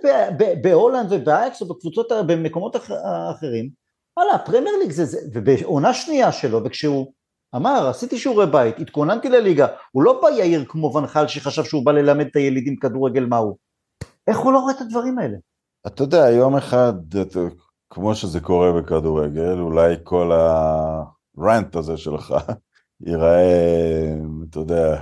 [0.62, 2.76] בהולנד ובאייקס או בקבוצות, במקומות
[3.32, 3.70] אחרים,
[4.18, 7.14] וואלה, הפרמייר ליג זה, זה, ובעונה שנייה שלו, וכשהוא
[7.56, 11.92] אמר, עשיתי שיעורי בית, התכוננתי לליגה, הוא לא בא יאיר כמו ונחל שחשב שהוא בא
[11.92, 13.58] ללמד את הילידים כדורגל מהו.
[14.28, 15.38] איך הוא לא רואה את הדברים האלה?
[15.88, 16.94] אתה יודע, יום אחד,
[17.90, 22.36] כמו שזה קורה בכדורגל, אולי כל הרנט הזה שלך
[23.02, 24.14] ייראה,
[24.50, 25.02] אתה יודע,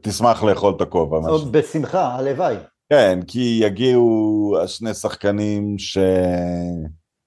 [0.00, 1.20] תשמח לאכול את הכובע.
[1.50, 2.56] בשמחה, הלוואי.
[2.92, 5.98] כן, כי יגיעו השני שחקנים ש...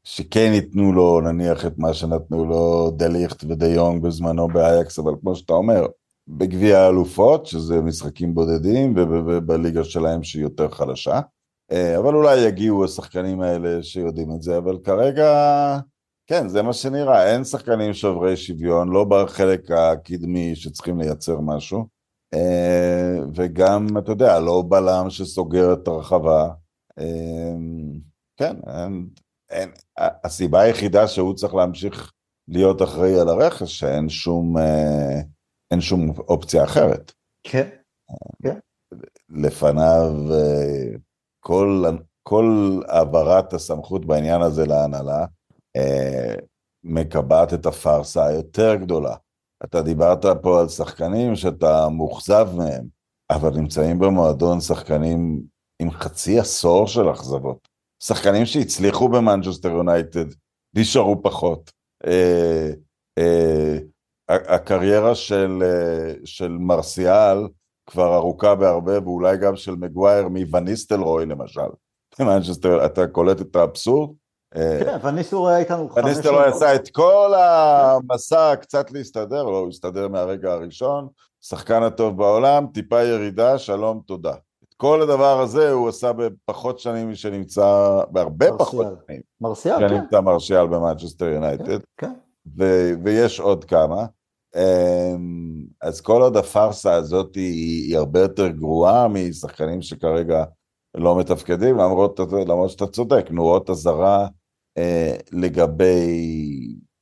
[0.03, 5.35] שכן ייתנו לו נניח את מה שנתנו לו דליכט ודי יונג בזמנו באייקס, אבל כמו
[5.35, 5.85] שאתה אומר,
[6.27, 11.19] בגביע האלופות, שזה משחקים בודדים, ובליגה שלהם שהיא יותר חלשה.
[11.71, 15.29] אה, אבל אולי יגיעו השחקנים האלה שיודעים את זה, אבל כרגע,
[16.27, 21.87] כן, זה מה שנראה, אין שחקנים שוברי שוויון, לא בחלק הקדמי שצריכים לייצר משהו,
[22.33, 26.49] אה, וגם, אתה יודע, לא בלם שסוגר את הרחבה.
[26.99, 27.53] אה,
[28.37, 29.09] כן, אין,
[29.49, 32.11] אין, הסיבה היחידה שהוא צריך להמשיך
[32.47, 34.57] להיות אחראי על הרכש, שאין שום,
[35.71, 37.11] אין שום אופציה אחרת.
[37.43, 37.69] כן,
[38.43, 38.59] כן.
[39.29, 40.13] לפניו
[42.23, 45.25] כל, העברת הסמכות בעניין הזה להנהלה
[45.75, 46.35] אה,
[46.83, 49.15] מקבעת את הפארסה היותר גדולה.
[49.63, 52.85] אתה דיברת פה על שחקנים שאתה מאוכזב מהם,
[53.31, 55.41] אבל נמצאים במועדון שחקנים
[55.81, 57.67] עם חצי עשור של אכזבות.
[58.03, 60.25] שחקנים שהצליחו במנצ'סטר יונייטד,
[60.75, 61.71] נשארו פחות.
[62.07, 62.69] אה,
[63.17, 63.77] אה,
[64.29, 67.37] הקריירה של, אה, של מרסיאל
[67.91, 71.69] כבר ארוכה בהרבה, ואולי גם של מגווייר מווניסטלרוי למשל.
[72.19, 74.09] במנצ'סטר, אתה קולט את האבסורד?
[74.53, 76.03] כן, וניסטלרוי היה איתנו חמש...
[76.05, 81.07] וניסטלרוי עשה את כל המסע קצת להסתדר, לא, הוא הסתדר מהרגע הראשון,
[81.41, 84.33] שחקן הטוב בעולם, טיפה ירידה, שלום, תודה.
[84.63, 89.21] את כל הדבר הזה הוא עשה בפחות שנים משנמצא, בהרבה פחות שנים.
[89.41, 89.89] מרסיאל, כן.
[89.89, 91.79] שנמצא מרסיאל במנצ'סטר יונייטד.
[91.97, 92.13] כן.
[93.03, 94.05] ויש עוד כמה.
[94.55, 100.43] אמ, אז כל עוד הפארסה הזאת היא, היא הרבה יותר גרועה משחקנים שכרגע
[100.95, 104.27] לא מתפקדים, למרות, למרות שאתה צודק, נורות אזהרה
[104.77, 106.17] אה, לגבי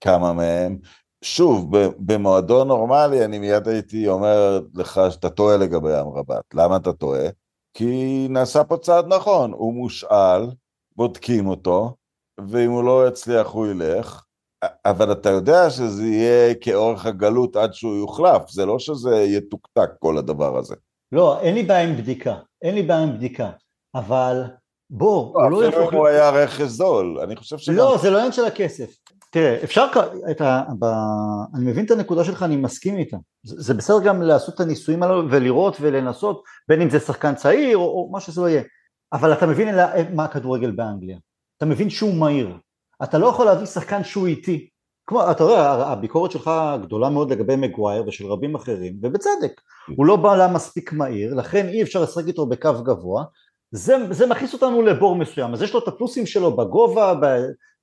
[0.02, 0.78] כמה מהם.
[1.22, 6.44] שוב, במועדון נורמלי אני מיד הייתי אומר לך שאתה טועה לגבי אמרבת.
[6.54, 7.30] למה אתה טועה?
[7.74, 10.48] כי נעשה פה צעד נכון, הוא מושאל,
[10.96, 11.96] בודקים אותו,
[12.48, 14.24] ואם הוא לא יצליח הוא ילך,
[14.86, 20.18] אבל אתה יודע שזה יהיה כאורך הגלות עד שהוא יוחלף, זה לא שזה יתוקתק כל
[20.18, 20.76] הדבר הזה.
[21.12, 23.50] לא, אין לי בעיה עם בדיקה, אין לי בעיה עם בדיקה,
[23.96, 24.44] אבל
[24.90, 25.80] בוא, לא, הוא לא יהפוך...
[25.80, 27.76] אפילו אם הוא היה רכש זול, אני חושב שגם...
[27.76, 28.98] לא, זה לא עניין של הכסף.
[29.32, 29.86] תראה, אפשר,
[30.32, 30.86] את ה, ב,
[31.56, 33.18] אני מבין את הנקודה שלך, אני מסכים איתה.
[33.44, 37.78] זה, זה בסדר גם לעשות את הניסויים האלו ולראות ולנסות, בין אם זה שחקן צעיר
[37.78, 38.64] או, או מה שזה לא יהיה.
[39.14, 39.76] אבל אתה מבין
[40.14, 41.18] מה הכדורגל באנגליה.
[41.58, 42.58] אתה מבין שהוא מהיר.
[43.04, 44.70] אתה לא יכול להביא שחקן שהוא איטי.
[45.08, 49.62] כמו, אתה רואה, הביקורת שלך גדולה מאוד לגבי מגווייר ושל רבים אחרים, ובצדק.
[49.96, 53.24] הוא לא בא לה מספיק מהיר, לכן אי אפשר לשחק איתו בקו גבוה.
[53.72, 57.14] זה, זה מכניס אותנו לבור מסוים, אז יש לו את הפלוסים שלו בגובה,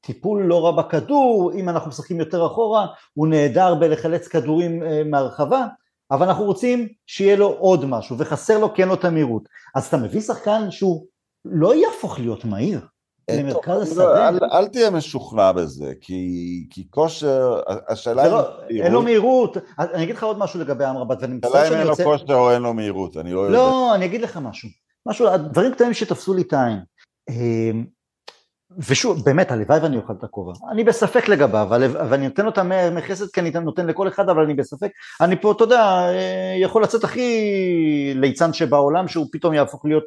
[0.00, 5.66] טיפול לא רע בכדור, אם אנחנו משחקים יותר אחורה, הוא נהדר בלחלץ כדורים אה, מהרחבה,
[6.11, 9.42] אבל אנחנו רוצים שיהיה לו עוד משהו, וחסר לו כן לו את המהירות.
[9.74, 11.07] אז אתה מביא שחקן שהוא
[11.44, 12.81] לא יהפוך להיות מהיר.
[13.30, 14.04] אה, למרכז השדה.
[14.04, 18.32] לא, אל, אל תהיה משוכנע בזה, כי, כי כושר, השאלה היא...
[18.32, 21.72] לא, אין לו מהירות, אני אגיד לך עוד משהו לגבי אמרבת, ואני מצטער שאני יוצא...
[21.72, 23.58] השאלה אם אין לו כושר או אין לו מהירות, אני לא, לא יודע.
[23.58, 24.68] לא, אני אגיד לך משהו,
[25.06, 26.80] משהו, דברים קטנים שתפסו לי את העין.
[28.78, 30.52] ושוב, באמת, הלוואי ואני אוכל את הכובע.
[30.72, 31.68] אני בספק לגביו,
[32.10, 34.90] ואני נותן לו את המחסד כי אני נותן לכל אחד, אבל אני בספק.
[35.20, 40.04] אני פה, אתה יודע, אה, יכול לצאת הכי ליצן שבעולם, שהוא פתאום יהפוך להיות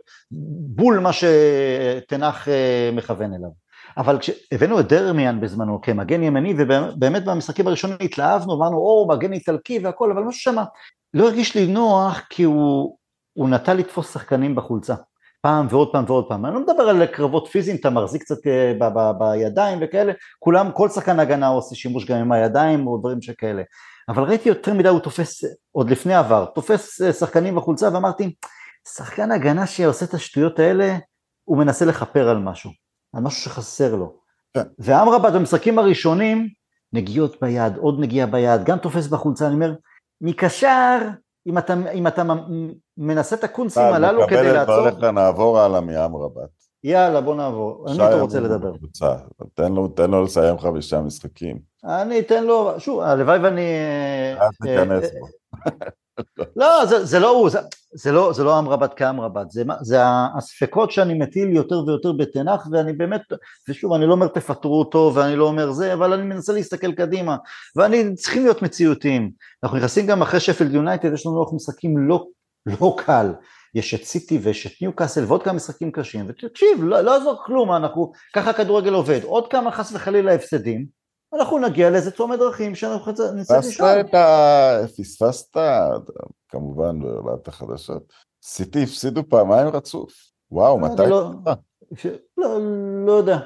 [0.75, 3.49] בול מה שתנח אה, מכוון אליו.
[3.97, 9.79] אבל כשהבאנו את דרמיאן בזמנו כמגן ימני, ובאמת במשחקים הראשונים התלהבנו, אמרנו, או, מגן איטלקי
[9.83, 10.63] והכל, אבל משהו שמה
[11.13, 12.97] לא הרגיש לי נוח, כי הוא,
[13.33, 14.95] הוא נטה לתפוס שחקנים בחולצה.
[15.41, 16.45] פעם ועוד פעם ועוד פעם.
[16.45, 20.71] אני לא מדבר על קרבות פיזיים, אתה מחזיק קצת אה, ב- ב- בידיים וכאלה, כולם,
[20.71, 23.63] כל שחקן הגנה עושה שימוש גם עם הידיים או דברים שכאלה.
[24.09, 28.35] אבל ראיתי יותר מדי, הוא תופס, עוד לפני עבר, תופס אה, שחקנים בחולצה ואמרתי,
[28.95, 30.97] שחקן הגנה שעושה את השטויות האלה,
[31.43, 32.71] הוא מנסה לכפר על משהו,
[33.13, 34.19] על משהו שחסר לו.
[34.53, 34.63] כן.
[34.79, 36.47] ואמרבת במשחקים הראשונים,
[36.93, 39.73] נגיעות ביד, עוד נגיעה ביד, גם תופס בחולצה, אני אומר,
[40.21, 40.97] מקשר
[41.49, 42.23] אם אתה, אם אתה
[42.97, 44.75] מנסה את הקונסים הללו כדי לעצור...
[44.75, 46.49] מקבל את דבריך, נעבור הלאה מאמרבת.
[46.83, 47.85] יאללה, בוא נעבור.
[47.87, 48.71] אני אתה רוצה לדבר.
[49.53, 51.59] תן לו, תן לו לסיים חמישה משחקים.
[51.83, 53.61] אני אתן לו, שוב, הלוואי ואני...
[54.39, 55.27] אה, תיכנס אה, בו.
[56.55, 57.59] לא, זה, זה לא הוא, זה,
[57.93, 59.97] זה לא, זה לא אמרבת כאמרבת, זה, זה
[60.37, 63.21] הספקות שאני מטיל יותר ויותר בתנ"ך, ואני באמת,
[63.69, 67.37] ושוב, אני לא אומר תפטרו אותו, ואני לא אומר זה, אבל אני מנסה להסתכל קדימה,
[67.75, 69.31] ואני צריכים להיות מציאותיים.
[69.63, 72.25] אנחנו נכנסים גם אחרי שפילד יונייטד, יש לנו משחקים לא,
[72.65, 73.33] לא קל.
[73.75, 77.41] יש את סיטי ויש את ניו קאסל ועוד כמה משחקים קשים, ותקשיב, לא, לא יעזור
[77.45, 80.98] כלום, אנחנו, ככה הכדורגל עובד, עוד כמה חס וחלילה הפסדים,
[81.33, 84.03] אנחנו נגיע לאיזה צומת דרכים שאנחנו נצטרך לשאול.
[84.97, 85.57] פספסת,
[86.49, 88.13] כמובן בעולת החדשות.
[88.43, 90.13] סיטי הפסידו פעמיים רצוף.
[90.51, 91.01] וואו, מתי?
[91.09, 91.31] לא,
[92.37, 92.59] לא,
[93.05, 93.37] לא יודע.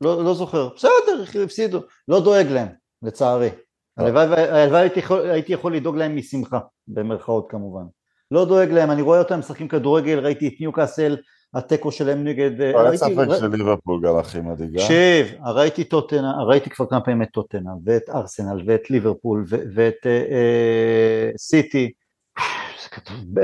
[0.00, 0.68] לא, לא זוכר.
[0.76, 1.80] בסדר, הפסידו.
[2.08, 2.68] לא דואג להם,
[3.02, 3.50] לצערי.
[3.96, 7.84] הלוואי הייתי יכול לדאוג להם משמחה, במרכאות כמובן.
[8.30, 11.16] לא דואג להם, אני רואה אותם משחקים כדורגל, ראיתי את ניוקאסל
[11.54, 12.60] התיקו שלהם נגד...
[12.60, 14.80] אה, אין ספק שליברפול גם הכי מדאיגה.
[14.80, 20.10] שב, ראיתי טוטנה, ראיתי כבר כמה פעמים את טוטנה, ואת ארסנל, ואת ליברפול, ואת אה,
[20.10, 21.92] אה, סיטי,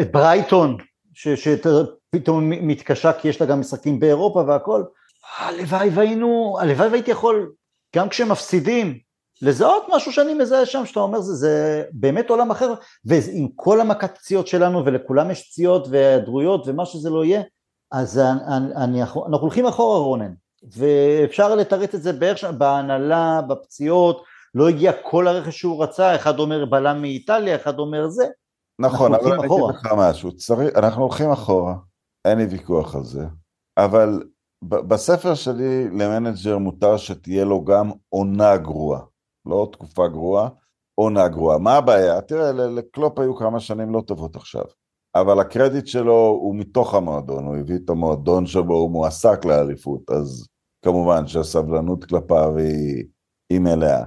[0.01, 0.77] את ברייטון,
[1.15, 4.83] שפתאום מתקשה כי יש לה גם משחקים באירופה והכל.
[5.39, 7.53] הלוואי והיינו, הלוואי והייתי יכול,
[7.97, 8.99] גם כשמפסידים,
[9.43, 14.19] לזהות משהו שאני מזהה שם, שאתה אומר זה, זה באמת עולם אחר, ועם כל המכת
[14.19, 17.43] פציעות שלנו, ולכולם יש פציעות והיעדרויות ומה שזה לא יהיה,
[17.93, 20.33] אז אני, אני, אנחנו הולכים אחורה רונן,
[20.77, 24.25] ואפשר לתרץ את זה בערך בהנהלה, בפציעות,
[24.55, 28.27] לא הגיע כל הרכש שהוא רצה, אחד אומר בלם מאיטליה, אחד אומר זה.
[28.79, 31.75] נכון, אבל אני אגיד לך משהו, צריך, אנחנו הולכים אחורה,
[32.25, 33.27] אין לי ויכוח על זה,
[33.77, 34.23] אבל
[34.63, 39.01] בספר שלי למנג'ר מותר שתהיה לו גם עונה גרועה,
[39.47, 40.49] לא תקופה גרועה,
[40.95, 41.59] עונה גרועה.
[41.59, 42.21] מה הבעיה?
[42.21, 44.65] תראה, לקלופ היו כמה שנים לא טובות עכשיו.
[45.15, 50.47] אבל הקרדיט שלו הוא מתוך המועדון, הוא הביא את המועדון שבו הוא מועסק לאליפות, אז
[50.85, 53.05] כמובן שהסבלנות כלפיו היא,
[53.51, 54.05] היא מלאה.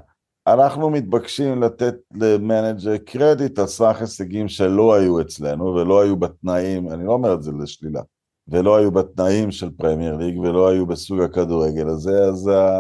[0.48, 7.06] אנחנו מתבקשים לתת למנג'ר קרדיט על סמך הישגים שלא היו אצלנו ולא היו בתנאים, אני
[7.06, 8.02] לא אומר את זה לשלילה,
[8.48, 12.80] ולא היו בתנאים של פרמייר ליג ולא היו בסוג הכדורגל הזה, אז ה...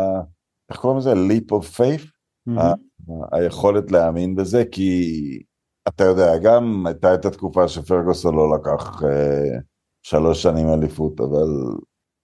[0.69, 1.13] איך קוראים לזה?
[1.13, 2.05] leap of faith?
[2.49, 2.61] Mm-hmm.
[2.61, 2.73] ה-
[3.31, 5.43] היכולת להאמין בזה, כי
[5.87, 9.59] אתה יודע, גם הייתה את התקופה שפרגוסון לא לקח אה,
[10.03, 11.47] שלוש שנים אליפות, אבל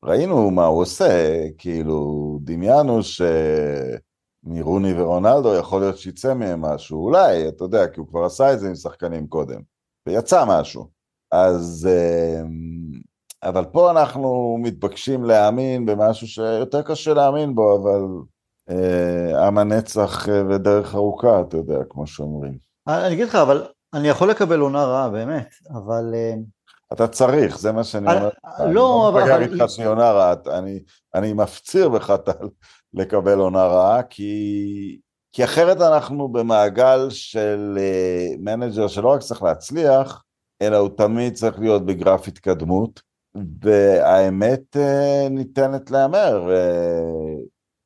[0.06, 3.00] ראינו מה הוא עושה, כאילו, דמיינו
[4.44, 8.60] שמרוני ורונלדו יכול להיות שיצא מהם משהו, אולי, אתה יודע, כי הוא כבר עשה את
[8.60, 9.62] זה עם שחקנים קודם,
[10.08, 10.88] ויצא משהו.
[11.32, 12.42] אז אה,
[13.44, 18.02] אבל פה אנחנו מתבקשים להאמין במשהו שיותר קשה להאמין בו, אבל
[18.70, 22.71] אה, עם הנצח אה, ודרך ארוכה, אתה יודע, כמו שאומרים.
[22.88, 26.12] אני אגיד לך, אבל אני יכול לקבל עונה רעה, באמת, אבל...
[26.14, 26.34] אה,
[26.94, 28.30] אתה צריך, זה מה שאני אומר.
[28.72, 29.22] לא, אבל...
[29.22, 30.80] אני לא מפגר איתך שהיא עונה רעה, אני,
[31.16, 32.14] אני מפציר בך
[32.94, 35.00] לקבל עונה רעה, כי,
[35.32, 37.78] כי אחרת אנחנו במעגל של
[38.40, 40.24] מנג'ר שלא רק צריך להצליח,
[40.62, 43.02] אלא הוא תמיד צריך להיות בגרף התקדמות,
[43.62, 44.78] והאמת
[45.30, 46.50] ניתנת להיאמר.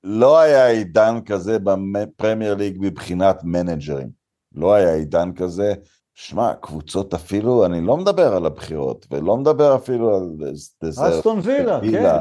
[0.03, 4.09] לא היה עידן כזה בפרמייר ליג מבחינת מנג'רים.
[4.55, 5.73] לא היה עידן כזה.
[6.13, 10.51] שמע, קבוצות אפילו, אני לא מדבר על הבכירות, ולא מדבר אפילו על...
[10.89, 12.19] אסטון וילה, כן.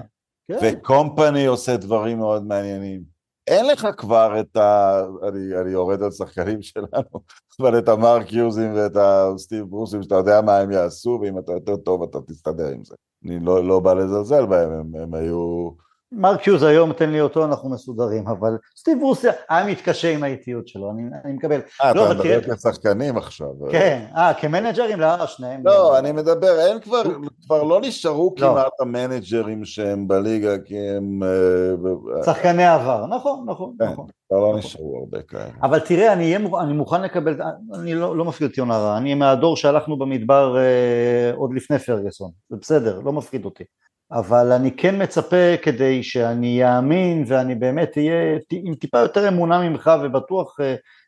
[0.48, 0.58] כן.
[0.62, 3.14] וקומפני עושה דברים מאוד מעניינים.
[3.46, 5.00] אין לך כבר את ה...
[5.28, 7.20] אני, אני יורד על שחקנים שלנו,
[7.60, 11.76] אבל את המרק יוזים ואת הסטיב ברוסים, שאתה יודע מה הם יעשו, ואם אתה יותר
[11.76, 12.94] טוב אתה תסתדר עם זה.
[13.24, 15.70] אני לא, לא בא לזלזל בהם, הם, הם היו...
[16.16, 20.68] מרק יוז היום, תן לי אותו, אנחנו מסודרים, אבל סטיב רוסיה היה מתקשה עם האיטיות
[20.68, 21.60] שלו, אני, אני מקבל.
[21.82, 22.54] אה, לא, אתה מדבר.
[22.54, 23.48] כשחקנים עכשיו.
[23.70, 25.00] כן, אה, כמנג'רים?
[25.00, 25.60] לא, שניהם.
[25.64, 27.02] לא, אני מדבר, אין כבר,
[27.44, 28.48] כבר לא נשארו לא.
[28.48, 31.22] כמעט המנג'רים שהם בליגה, כי הם...
[31.22, 34.06] אה, שחקני עבר, נכון, נכון, כן, נכון.
[34.28, 35.50] כבר לא נשארו הרבה כאלה.
[35.62, 37.40] אבל תראה, אני, אני מוכן לקבל,
[37.74, 42.30] אני לא, לא מפחיד אותי עונה רעה, אני מהדור שהלכנו במדבר אה, עוד לפני פרגוסון,
[42.48, 43.64] זה בסדר, לא מפחיד אותי.
[44.12, 49.90] אבל אני כן מצפה כדי שאני אאמין ואני באמת אהיה עם טיפה יותר אמונה ממך
[50.02, 50.64] ובטוח uh,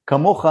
[0.06, 0.46] כמוך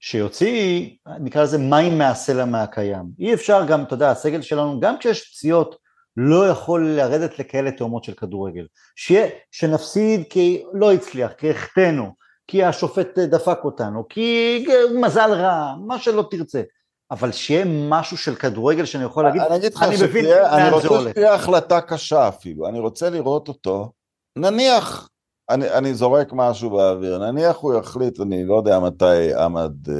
[0.00, 3.04] שיוציא נקרא לזה מים מהסלע מהקיים.
[3.18, 5.76] אי אפשר גם, אתה יודע, הסגל שלנו גם כשיש פציעות
[6.16, 8.66] לא יכול לרדת לכאלה תאומות של כדורגל.
[8.96, 12.14] שיהיה, שנפסיד כי לא הצליח, כי החטאנו,
[12.46, 16.62] כי השופט דפק אותנו, כי מזל רע, מה שלא תרצה.
[17.10, 21.34] אבל שיהיה משהו של כדורגל שאני יכול להגיד, אני אגיד לך שתהיה, אני רוצה שתהיה
[21.34, 23.92] החלטה קשה אפילו, אני רוצה לראות אותו,
[24.38, 25.08] נניח,
[25.50, 29.94] אני, אני זורק משהו באוויר, נניח הוא יחליט, אני לא יודע מתי עמד אה,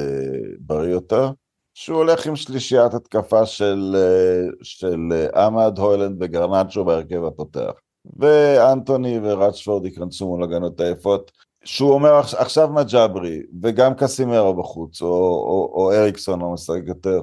[0.59, 1.31] בריא יותר,
[1.73, 7.71] שהוא הולך עם שלישיית התקפה של, אה, של אה, עמד, הוילנד וגרנצ'ו בהרכב הפותח.
[8.19, 11.31] ואנטוני וראצ'פורד ייכנסו מול הגנות היפות,
[11.63, 17.21] שהוא אומר עכשיו מג'אברי וגם קסימרו בחוץ, או, או, או אריקסון לא משחק יותר,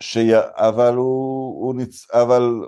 [0.00, 2.06] שי, אבל הוא, הוא ניצ...
[2.10, 2.60] אבל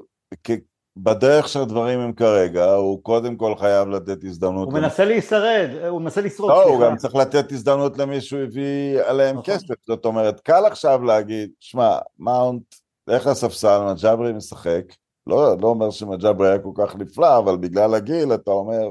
[0.44, 0.50] כ...
[0.96, 4.68] בדרך שהדברים הם כרגע, הוא קודם כל חייב לתת הזדמנות.
[4.68, 9.00] הוא מנסה להישרד, הוא מנסה לשרוד, לא, הוא גם צריך לתת הזדמנות למי שהוא הביא
[9.04, 9.54] עליהם נכון.
[9.54, 12.62] כסף, זאת אומרת, קל עכשיו להגיד, שמע, מאונט,
[13.08, 14.84] לך לספסל, מג'אברי משחק,
[15.26, 18.88] לא, לא אומר שמג'אברי היה כל כך נפלא, אבל בגלל הגיל אתה אומר,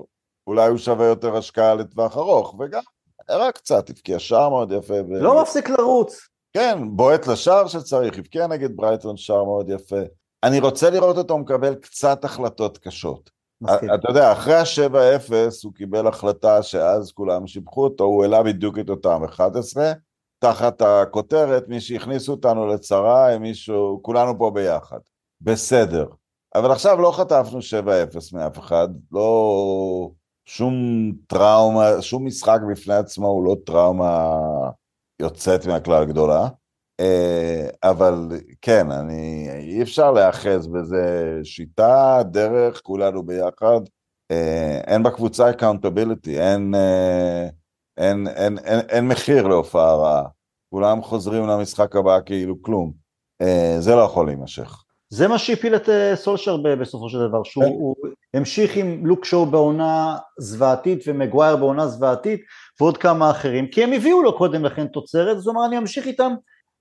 [0.52, 2.82] אולי הוא שווה יותר השקעה לטווח ארוך, וגם
[3.30, 4.94] הראה קצת, הבקיע שער מאוד יפה.
[4.94, 5.22] ו...
[5.22, 6.28] לא מפסיק לרוץ.
[6.54, 10.00] כן, בועט לשער שצריך, הבקיע נגד ברייטון שער מאוד יפה.
[10.44, 13.30] אני רוצה לראות אותו מקבל קצת החלטות קשות.
[13.62, 13.94] מסכים.
[13.94, 15.34] אתה יודע, אחרי ה-7-0
[15.64, 19.92] הוא קיבל החלטה שאז כולם שיבחו אותו, הוא העלה בדיוק את אותם 11,
[20.40, 25.00] תחת הכותרת, מי שהכניסו אותנו לצרה הם מישהו, כולנו פה ביחד.
[25.42, 26.06] בסדר.
[26.56, 27.64] אבל עכשיו לא חטפנו 7-0
[28.34, 30.12] מאף אחד, לא...
[30.45, 30.75] שום
[31.27, 34.38] טראומה, שום משחק בפני עצמו הוא לא טראומה
[35.21, 36.47] יוצאת מהכלל גדולה,
[36.99, 38.27] אה, אבל
[38.62, 41.39] כן, אני, אי אפשר להיאחז בזה.
[41.43, 43.82] שיטה, דרך, כולנו ביחד,
[44.32, 47.47] אה, אין בקבוצה accountability, אין, אה,
[47.97, 50.23] אין, אין, אין, אין מחיר להופעה רעה,
[50.69, 52.93] כולם חוזרים למשחק הבא כאילו כלום,
[53.80, 54.84] זה לא יכול להימשך.
[55.13, 58.38] זה מה שהפיל את אה, סולשר בסופו של דבר, שהוא כן.
[58.38, 62.41] המשיך עם לוק שואו בעונה זוועתית ומגווייר בעונה זוועתית
[62.80, 66.08] ועוד כמה אחרים, כי הם הביאו לו קודם לכן תוצרת, אז הוא אמר אני אמשיך
[66.08, 66.32] איתם,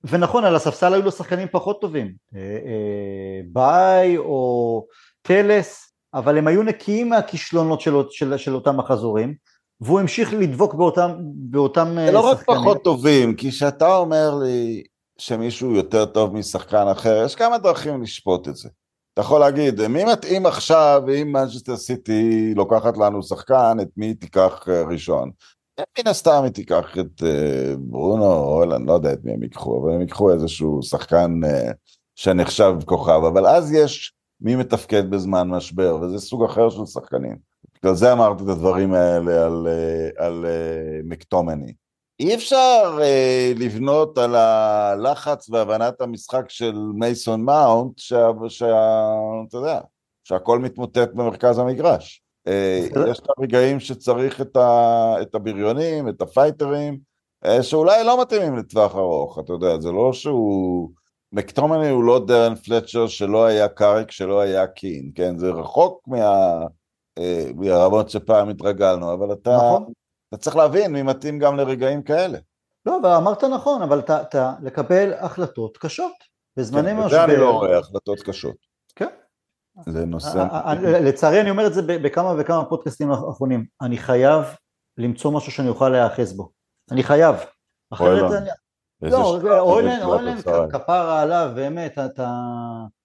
[0.05, 4.87] ונכון על הספסל היו לו שחקנים פחות טובים, אה, אה, ביי או
[5.23, 9.35] טלס, אבל הם היו נקיים מהכישלונות של, של, של אותם החזורים,
[9.81, 11.89] והוא המשיך לדבוק באותם, באותם.
[12.07, 14.83] זה לא רק פחות טובים, כי כשאתה אומר לי
[15.21, 18.69] שמישהו יותר טוב משחקן אחר, יש כמה דרכים לשפוט את זה.
[19.13, 24.69] אתה יכול להגיד, מי מתאים עכשיו אם מנצ'סטר סיטי לוקחת לנו שחקן, את מי תיקח
[24.69, 25.31] אה, ראשון?
[25.81, 29.83] מן הסתם היא תיקח את uh, ברונו או אני לא יודע את מי הם ייקחו,
[29.83, 31.41] אבל הם ייקחו איזשהו שחקן
[32.15, 37.37] שנחשב כוכב, אבל אז יש מי מתפקד בזמן משבר, וזה סוג אחר של שחקנים.
[37.79, 39.69] בגלל זה אמרתי את הדברים האלה על,
[40.17, 41.73] על uh, מקטומני.
[42.21, 49.81] אי אפשר אה, לבנות על הלחץ והבנת המשחק של מייסון מאונט, שאתה יודע,
[50.25, 52.23] שהכל מתמוטט במרכז המגרש.
[52.47, 56.99] אה, יש את הרגעים שצריך את, ה, את הבריונים, את הפייטרים,
[57.45, 60.91] אה, שאולי לא מתאימים לטווח ארוך, אתה יודע, זה לא שהוא
[61.33, 65.39] מקטומני הוא לא דרן פלצ'ר שלא היה קאריק, שלא היה קין, כן?
[65.39, 66.61] זה רחוק מה...
[67.19, 69.93] אה, מהרמות שפעם התרגלנו, אבל אתה, נכון.
[70.31, 72.39] אתה צריך להבין מי מתאים גם לרגעים כאלה.
[72.87, 76.13] לא, אבל אמרת נכון, אבל אתה, אתה לקבל החלטות קשות
[76.57, 77.07] בזמני כן, משבר.
[77.07, 78.57] וזה אני לא רואה החלטות קשות.
[78.97, 79.09] כן.
[79.87, 80.39] זה נושא...
[80.39, 84.45] אה, אה, לצערי אני אומר את זה בכמה וכמה פודקאסטים האחרונים, אני חייב
[84.99, 86.51] למצוא משהו שאני אוכל להיאחז בו,
[86.91, 87.37] אני חייב,
[87.93, 88.49] אחרת אני...
[89.03, 90.41] לא, אוילן,
[90.73, 92.31] כפרה עליו, באמת, אתה...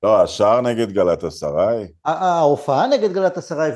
[0.03, 1.87] לא, השער נגד גלת אסריי.
[2.05, 3.71] ההופעה נגד גלת אסריי,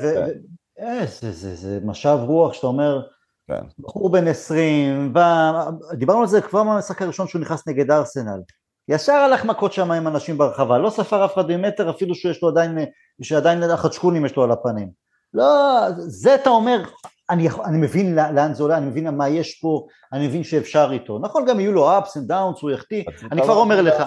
[1.40, 3.02] זה משב רוח שאתה אומר,
[3.50, 3.64] כן.
[3.78, 5.14] בחור בן 20,
[5.94, 8.40] דיברנו על זה כבר מהמשחק הראשון שהוא נכנס נגד ארסנל,
[8.88, 12.48] ישר הלך מכות שם עם אנשים ברחבה, לא ספר אף אחד ממטר אפילו שיש לו
[12.48, 12.78] עדיין,
[13.22, 14.90] שעדיין החדשקונים יש לו על הפנים.
[15.34, 16.82] לא, זה אתה אומר,
[17.30, 21.18] אני, אני מבין לאן זה עולה, אני מבין מה יש פה, אני מבין שאפשר איתו.
[21.18, 24.02] נכון, גם יהיו לו ups and downs, הוא יחטיא, אני כבר אומר לך,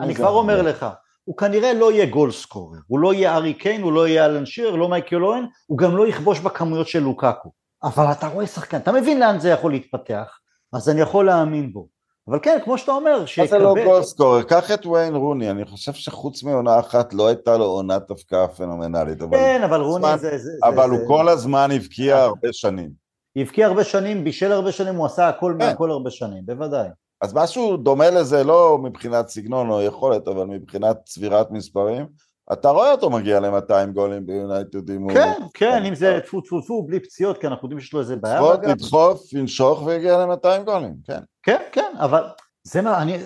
[0.00, 0.86] אני כבר אומר לך,
[1.24, 4.46] הוא כנראה לא יהיה גול סקורר, הוא לא יהיה ארי קיין, הוא לא יהיה אלן
[4.46, 7.50] שיר, לא מייקל אוהן, הוא גם לא יכבוש בכמויות של לוקקו.
[7.82, 10.38] אבל אתה רואה שחקן, אתה מבין לאן זה יכול להתפתח,
[10.72, 11.88] אז אני יכול להאמין בו.
[12.28, 13.58] אבל כן, כמו שאתה אומר, שיקבל...
[13.58, 14.42] מה זה לא גול סקורר?
[14.42, 19.18] קח את ויין רוני, אני חושב שחוץ מעונה אחת לא הייתה לו עונת הפקעה פנומנלית.
[19.30, 20.50] כן, אבל רוני זה...
[20.62, 22.90] אבל הוא כל הזמן הבקיע הרבה שנים.
[23.36, 25.66] הבקיע הרבה שנים, בישל הרבה שנים, הוא עשה הכל כן.
[25.66, 26.88] מהכל הרבה שנים, בוודאי.
[27.20, 32.06] אז משהו דומה לזה, לא מבחינת סגנון או יכולת, אבל מבחינת צבירת מספרים,
[32.52, 35.12] אתה רואה אותו מגיע ל-200 גולים ביונייטד אם הוא...
[35.12, 38.16] כן, כן, אם זה טפו טפו טפו, בלי פציעות, כי אנחנו יודעים שיש לו איזה
[38.16, 38.40] בעיה.
[38.40, 41.20] לדחוף, לדחוף, לנשוך והגיע ל-200 גולים, כן.
[41.42, 42.24] כן, כן, אבל
[42.62, 43.18] זה מה, אני...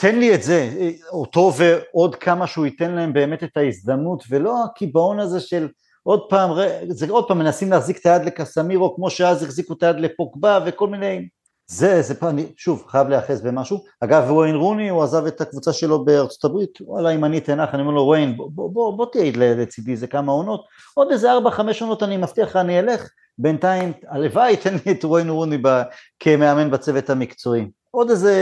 [0.00, 0.70] תן לי את זה,
[1.12, 5.68] אותו ועוד כמה שהוא ייתן להם באמת את ההזדמנות, ולא הקיבעון הזה של
[6.02, 6.50] עוד פעם,
[6.88, 10.88] זה עוד פעם מנסים להחזיק את היד לקסמירו, כמו שאז החזיקו את היד לפוקבה וכל
[10.88, 11.28] מיני
[11.70, 13.84] זה, זה פעם, שוב, חייב להיאחז במשהו.
[14.00, 17.82] אגב, וויין רוני, הוא עזב את הקבוצה שלו בארצות הברית, וואלה, אם אני תנח, אני
[17.82, 20.64] אומר לו, וויין, בוא, בוא, בוא, בוא תהיה לצידי איזה כמה עונות,
[20.94, 23.08] עוד איזה ארבע, חמש עונות אני מבטיח לך, אני אלך,
[23.38, 25.82] בינתיים, הלוואי, תן לי את וויין רוני ב,
[26.20, 27.70] כמאמן בצוות המקצועי.
[27.90, 28.34] עוד איזה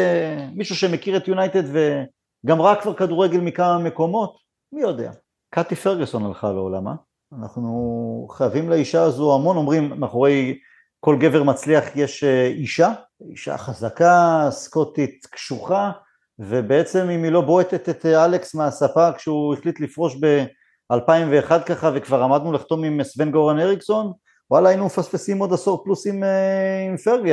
[0.55, 4.37] מישהו שמכיר את יונייטד וגם ראה כבר כדורגל מכמה מקומות,
[4.73, 5.11] מי יודע.
[5.51, 6.95] קאטי פרגוסון הלכה לעולמה,
[7.41, 10.59] אנחנו חייבים לאישה הזו המון, אומרים, מאחורי
[11.01, 12.93] כל גבר מצליח יש אה, אישה,
[13.31, 15.91] אישה חזקה, סקוטית קשוחה,
[16.39, 22.23] ובעצם אם היא לא בועטת את אה, אלכס מהספה כשהוא החליט לפרוש ב-2001 ככה וכבר
[22.23, 24.13] עמדנו לחתום עם סבן גורן אריקסון,
[24.51, 27.33] וואלה היינו מפספסים עוד עשור פלוס עם, אה, עם פרגי,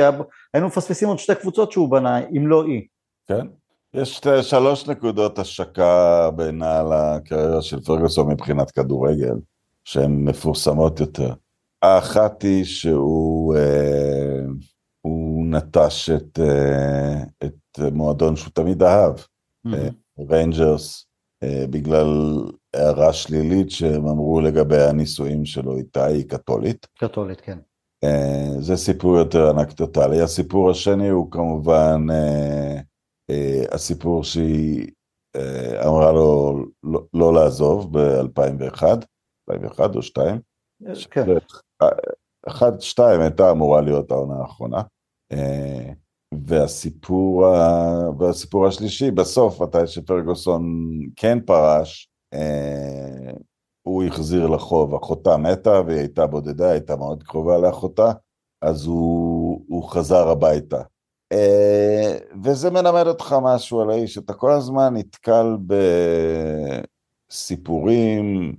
[0.54, 2.82] היינו מפספסים עוד שתי קבוצות שהוא בנה, אם לא היא.
[3.26, 3.46] כן,
[3.94, 9.34] יש שלוש נקודות השקה בעיניי על הקריירה של פרגוסון מבחינת כדורגל,
[9.84, 11.32] שהן מפורסמות יותר.
[11.82, 14.03] האחת היא שהוא אה,
[15.54, 19.14] נטש את, אה, את מועדון שהוא תמיד אהב,
[20.30, 21.46] ריינג'רס, mm-hmm.
[21.46, 22.06] אה, בגלל
[22.76, 26.86] הערה שלילית שהם אמרו לגבי הנישואים שלו איתה, היא קתולית.
[26.98, 27.58] קתולית, כן.
[28.60, 30.20] זה סיפור יותר אנקדוטלי.
[30.20, 32.06] הסיפור השני הוא כמובן
[33.72, 34.90] הסיפור שהיא
[35.86, 38.82] אמרה לו לא, לא לעזוב ב-2001,
[39.50, 40.40] 2001 או 2002.
[41.10, 41.26] כן.
[42.48, 44.82] אחת, שתיים הייתה אמורה להיות העונה האחרונה.
[45.34, 45.92] אה,
[46.46, 47.44] והסיפור,
[48.18, 50.62] והסיפור השלישי, בסוף, מתי שפרגוסון
[51.16, 53.32] כן פרש, אה,
[53.82, 58.12] הוא החזיר לחוב, אחותה מתה והיא הייתה בודדה, הייתה מאוד קרובה לאחותה,
[58.62, 60.82] אז הוא, הוא חזר הביתה.
[61.32, 65.56] אה, וזה מלמד אותך משהו על האיש, אתה כל הזמן נתקל
[67.30, 68.56] בסיפורים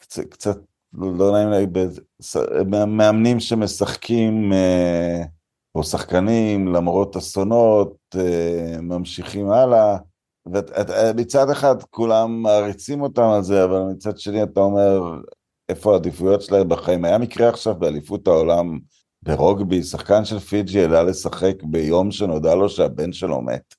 [0.00, 0.58] קצת, קצת
[0.98, 1.78] לא נעים להגיד,
[2.86, 5.22] מאמנים שמשחקים, אה,
[5.74, 9.96] או שחקנים, למרות אסונות, אה, ממשיכים הלאה.
[10.46, 15.20] ומצד אחד כולם מעריצים אותם על זה, אבל מצד שני אתה אומר,
[15.68, 17.04] איפה העדיפויות שלהם בחיים?
[17.04, 18.78] היה מקרה עכשיו באליפות העולם
[19.22, 23.74] ברוגבי, שחקן של פיג'י עלה לשחק ביום שנודע לו שהבן שלו מת.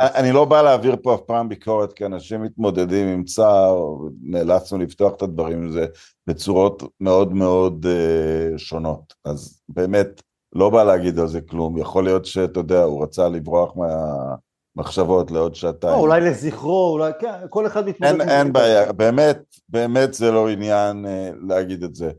[0.00, 5.12] אני לא בא להעביר פה אף פעם ביקורת, כי אנשים מתמודדים עם צער, נאלצנו לפתוח
[5.14, 5.86] את הדברים הזה
[6.26, 9.14] בצורות מאוד מאוד uh, שונות.
[9.24, 11.78] אז באמת, לא בא להגיד על זה כלום.
[11.78, 15.92] יכול להיות שאתה יודע, הוא רצה לברוח מהמחשבות לעוד שעתיים.
[15.92, 18.20] לא, אולי לזכרו, אולי, כן, כל אחד מתמודד.
[18.20, 21.08] אין, אין בעיה, באמת, באמת זה לא עניין uh,
[21.48, 22.10] להגיד את זה.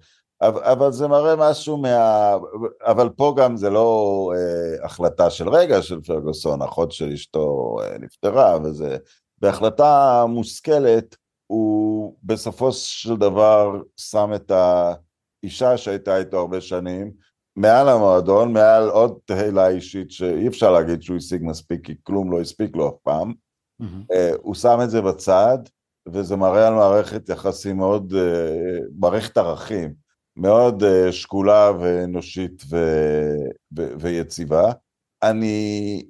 [0.41, 2.35] אבל זה מראה משהו מה...
[2.81, 7.97] אבל פה גם זה לא אה, החלטה של רגע של פרגוסון, אחות של אשתו אה,
[7.97, 8.97] נפטרה, וזה...
[9.41, 11.15] בהחלטה מושכלת,
[11.47, 17.11] הוא בסופו של דבר שם את האישה שהייתה איתו הרבה שנים,
[17.55, 22.41] מעל המועדון, מעל עוד תהילה אישית שאי אפשר להגיד שהוא השיג מספיק, כי כלום לא
[22.41, 23.33] הספיק לו אף פעם.
[23.81, 24.15] Mm-hmm.
[24.41, 25.57] הוא שם את זה בצד,
[26.07, 28.13] וזה מראה על מערכת יחסים מאוד,
[28.99, 30.00] מערכת ערכים,
[30.35, 32.77] מאוד שקולה ואנושית ו...
[33.77, 33.87] ו...
[33.99, 34.71] ויציבה.
[35.23, 36.03] אני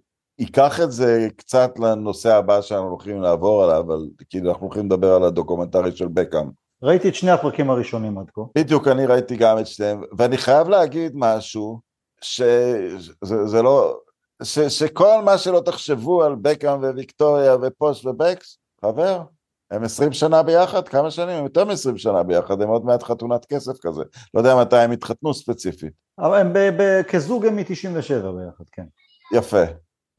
[0.43, 3.99] אקח את זה קצת לנושא הבא שאנחנו הולכים לעבור עליו, אבל
[4.29, 6.49] כאילו אנחנו הולכים לדבר על הדוקומנטרי של בקאם.
[6.83, 8.41] ראיתי את שני הפרקים הראשונים עד כה.
[8.55, 11.79] בדיוק, אני ראיתי גם את שניהם, ואני חייב להגיד משהו,
[12.21, 13.99] שזה זה לא,
[14.43, 19.21] ש, שכל מה שלא תחשבו על בקאם וויקטוריה ופוש ובקס, חבר,
[19.71, 21.29] הם עשרים שנה ביחד, כמה שנים?
[21.29, 24.03] הם יותר מעשרים שנה ביחד, הם עוד מעט חתונת כסף כזה.
[24.33, 25.93] לא יודע מתי הם התחתנו ספציפית.
[26.19, 28.83] אבל הם ב- ב- כזוג הם מ-97 ביחד, כן.
[29.33, 29.63] יפה.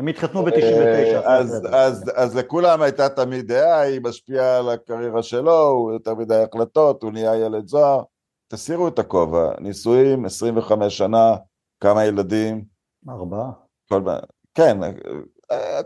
[0.00, 1.26] הם התחתנו ב-99.
[1.26, 6.42] אז, אז, אז לכולם הייתה תמיד דעה, היא משפיעה על הקריירה שלו, הוא יותר מדי
[6.42, 8.03] החלטות, הוא נהיה ילד זוהר.
[8.48, 11.36] תסירו את הכובע, נישואים, 25 שנה,
[11.80, 12.64] כמה ילדים.
[13.09, 13.50] ארבעה.
[13.88, 14.03] כל,
[14.55, 14.78] כן,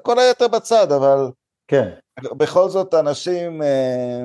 [0.02, 1.30] כל היתר בצד, אבל...
[1.68, 1.90] כן.
[2.36, 4.24] בכל זאת אנשים אה,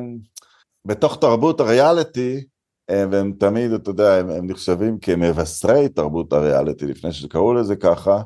[0.85, 2.45] בתוך תרבות הריאליטי,
[2.89, 8.21] אה, והם תמיד, אתה יודע, הם, הם נחשבים כמבשרי תרבות הריאליטי, לפני שקראו לזה ככה,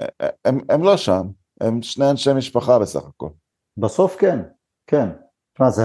[0.00, 1.22] אה, הם, הם לא שם,
[1.60, 3.28] הם שני אנשי משפחה בסך הכל.
[3.76, 4.38] בסוף כן,
[4.86, 5.08] כן.
[5.54, 5.84] תשמע, זה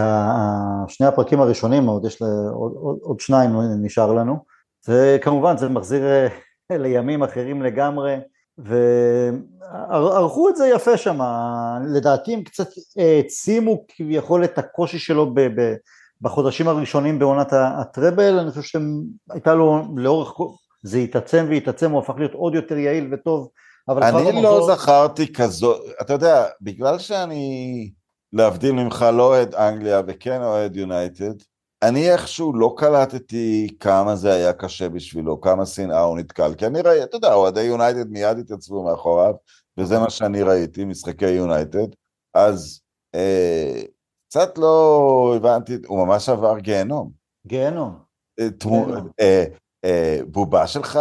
[0.87, 4.37] שני הפרקים הראשונים, עוד יש, עוד, עוד, עוד שניים נשאר לנו,
[4.89, 6.03] וכמובן זה מחזיר
[6.71, 8.15] לימים אחרים לגמרי.
[8.57, 11.19] וערכו את זה יפה שם,
[11.95, 15.75] לדעתי הם קצת העצימו כביכול את הקושי שלו ב- ב-
[16.21, 20.33] בחודשים הראשונים בעונת הטראבל, אני חושב שהייתה לו לאורך,
[20.83, 23.49] זה התעצם והתעצם, הוא הפך להיות עוד יותר יעיל וטוב,
[23.87, 24.75] אבל אני לא במחור...
[24.75, 27.91] זכרתי כזו, אתה יודע, בגלל שאני,
[28.33, 31.33] להבדיל ממך, לא אוהד אנגליה וכן אוהד יונייטד,
[31.83, 36.81] אני איכשהו לא קלטתי כמה זה היה קשה בשבילו, כמה שנאה הוא נתקל, כי אני
[36.81, 39.33] ראיתי, אתה יודע, אוהדי יונייטד מיד התייצבו מאחוריו,
[39.77, 41.87] וזה מה שאני ראיתי, משחקי יונייטד,
[42.33, 42.81] אז
[43.15, 43.81] אה,
[44.29, 47.11] קצת לא הבנתי, הוא ממש עבר גיהנום.
[47.47, 47.99] גיהנום.
[48.39, 48.85] אה, תמו,
[49.19, 49.45] אה,
[49.85, 50.99] אה, בובה שלך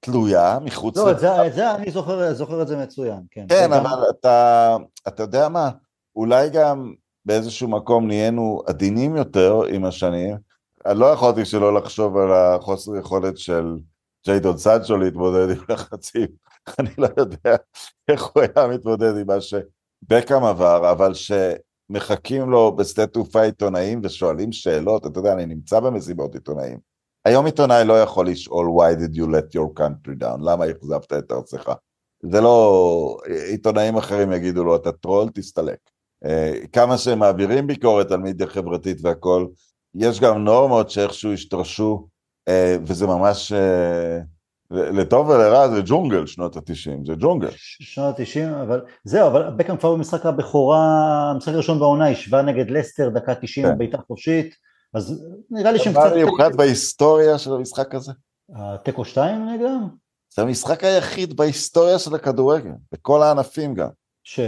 [0.00, 0.96] תלויה מחוץ...
[0.96, 3.46] לא, את זה, את זה אני זוכר, זוכר את זה מצוין, כן.
[3.48, 4.02] כן, אבל גם...
[4.10, 4.76] אתה,
[5.08, 5.70] אתה יודע מה,
[6.16, 6.92] אולי גם
[7.24, 10.36] באיזשהו מקום נהיינו עדינים יותר עם השנים.
[10.86, 13.76] אני לא יכולתי שלא לחשוב על החוסר יכולת של
[14.26, 16.26] ג'יידון סנצ'ו להתמודד עם לחצים.
[16.78, 17.56] אני לא יודע
[18.08, 24.52] איך הוא היה מתמודד עם מה שבקאם עבר, אבל שמחכים לו בשדה תעופה עיתונאים ושואלים
[24.52, 26.78] שאלות, אתה יודע, אני נמצא במסיבות עיתונאים.
[27.24, 31.32] היום עיתונאי לא יכול לשאול why did you let your country down, למה אכזבת את
[31.32, 31.72] ארצך.
[32.22, 33.18] זה לא,
[33.50, 35.91] עיתונאים אחרים יגידו לו, אתה טרול, תסתלק.
[36.72, 39.46] כמה שהם מעבירים ביקורת על מדיה חברתית והכל,
[39.94, 42.08] יש גם נורמות שאיכשהו השתרשו,
[42.48, 44.18] אה, וזה ממש, אה,
[44.70, 47.48] לטוב ולרע זה ג'ונגל שנות התשעים, זה ג'ונגל.
[47.56, 50.80] שנות התשעים, אבל זהו, אבל בקאם כבר במשחק הבכורה,
[51.30, 53.78] המשחק הראשון בעונה, השווה נגד לסטר, דקה תשעים, כן.
[53.78, 54.54] בעיטה חופשית,
[54.94, 56.02] אז נראה לי שהם קצת...
[56.06, 58.12] דבר מיוחד בהיסטוריה של המשחק הזה.
[58.56, 59.88] התיקו שתיים נגדם?
[60.34, 63.88] זה המשחק היחיד בהיסטוריה של הכדורגל, בכל הענפים גם.
[64.24, 64.40] ש?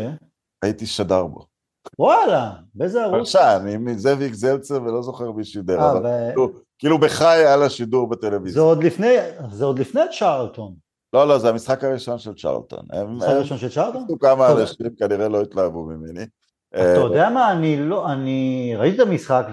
[0.63, 1.54] הייתי שדר בו.
[1.99, 3.19] וואלה, באיזה ערוץ?
[3.19, 8.63] פרשן, עם זאביק זלצר ולא זוכר מי שידר, אבל כאילו, כאילו בחי על השידור בטלוויזיה.
[8.63, 9.17] זה עוד לפני,
[9.53, 10.75] זה עוד לפני צ'ארלטון.
[11.13, 12.87] לא, לא, זה המשחק הראשון של צ'ארלטון.
[12.93, 14.07] המשחק הראשון של צ'ארלטון?
[14.21, 16.25] כמה אנשים כנראה לא התלהבו ממני.
[16.75, 19.47] אתה יודע מה, אני לא, אני ראיתי את המשחק,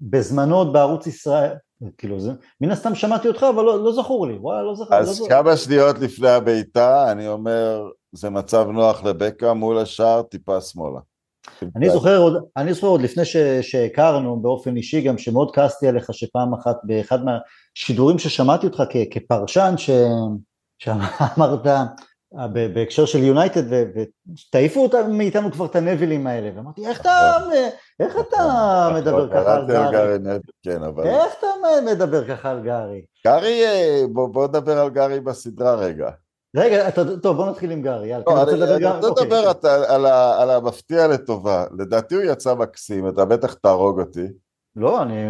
[0.00, 1.52] בזמנו עוד בערוץ ישראל,
[1.98, 4.94] כאילו זה, מן הסתם שמעתי אותך, אבל לא, לא זכור לי, וואלה, לא זכור.
[4.94, 10.60] אז לא כמה שניות לפני הבעיטה, אני אומר, זה מצב נוח לבקה מול השער, טיפה
[10.60, 11.00] שמאלה.
[11.76, 13.22] אני זוכר עוד, אני זוכר עוד לפני
[13.62, 19.74] שהכרנו באופן אישי גם שמאוד כעסתי עליך שפעם אחת באחד מהשידורים ששמעתי אותך כפרשן
[20.78, 21.60] שאמרת
[22.74, 27.36] בהקשר של יונייטד ותעיפו מאיתנו כבר את הנבילים האלה ואמרתי איך אתה,
[28.00, 30.18] איך אתה מדבר ככה על גארי?
[30.62, 31.06] כן, אבל...
[31.06, 31.46] איך אתה
[31.86, 33.02] מדבר ככה על גארי?
[33.26, 33.62] גארי,
[34.12, 36.10] בוא נדבר על גארי בסדרה רגע.
[36.56, 36.90] רגע,
[37.22, 38.24] טוב בוא נתחיל עם גארי, יאללה.
[38.26, 39.70] לא, אני רוצה לדבר אוקיי.
[40.40, 44.26] על המפתיע לטובה, לדעתי הוא יצא מקסים, אתה בטח תהרוג אותי.
[44.76, 45.28] לא, אני,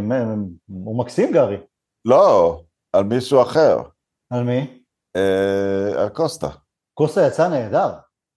[0.67, 1.57] הוא מקסים גארי.
[2.05, 2.61] לא,
[2.93, 3.79] על מישהו אחר.
[4.31, 4.83] על מי?
[5.17, 6.49] אה, על קוסטה.
[6.95, 7.91] קוסטה יצא נהדר.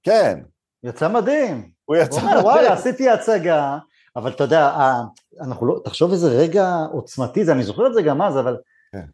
[0.03, 0.39] כן.
[0.83, 1.71] יצא מדהים.
[1.85, 2.43] הוא יצא מדהים.
[2.43, 3.77] וואלה, עשיתי הצגה,
[4.15, 4.75] אבל אתה יודע,
[5.41, 8.61] אנחנו לא, תחשוב איזה רגע עוצמתי זה, אני זוכר את זה גם אז, אבל כן.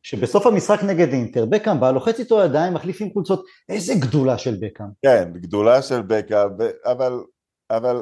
[0.04, 4.86] שבסוף המשחק נגד אינטר, בקאם בא, לוחץ איתו ידיים, מחליפים קבוצות, איזה גדולה של בקאם.
[5.02, 6.50] כן, גדולה של בקאם,
[6.86, 7.14] אבל...
[7.70, 8.02] אבל...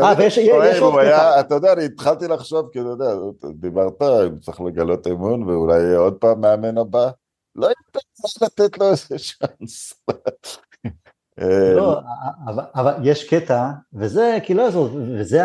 [0.00, 0.38] אה, ויש
[0.80, 1.40] עוד קטע.
[1.40, 3.14] אתה יודע, אני התחלתי לחשוב, כי אתה יודע,
[3.54, 4.02] דיברת,
[4.40, 7.10] צריך לגלות אמון, ואולי יהיה עוד פעם מאמן הבא.
[7.56, 7.68] לא
[8.12, 9.94] צריך לתת לו איזה צ'אנס.
[11.76, 12.00] לא,
[12.46, 14.62] אבל, אבל יש קטע, וזה כאילו,
[15.18, 15.40] וזה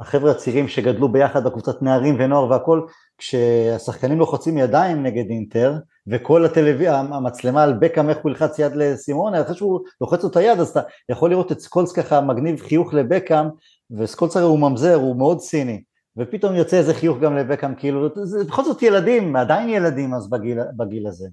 [0.00, 2.80] החבר'ה הצעירים שגדלו ביחד בקבוצת נערים ונוער והכל,
[3.18, 5.74] כשהשחקנים לוחצים ידיים נגד אינטר,
[6.06, 10.36] וכל הטלוויזיה, המצלמה על בקאם איך הוא ילחץ יד לסימון, אחרי שהוא לוחץ לו את
[10.36, 13.46] היד, אז אתה יכול לראות את סקולס ככה מגניב חיוך לבקאם,
[13.98, 15.82] וסקולס הרי הוא ממזר, הוא מאוד ציני,
[16.16, 20.58] ופתאום יוצא איזה חיוך גם לבקאם, כאילו, זה בכל זאת ילדים, עדיין ילדים אז בגיל,
[20.76, 21.28] בגיל הזה.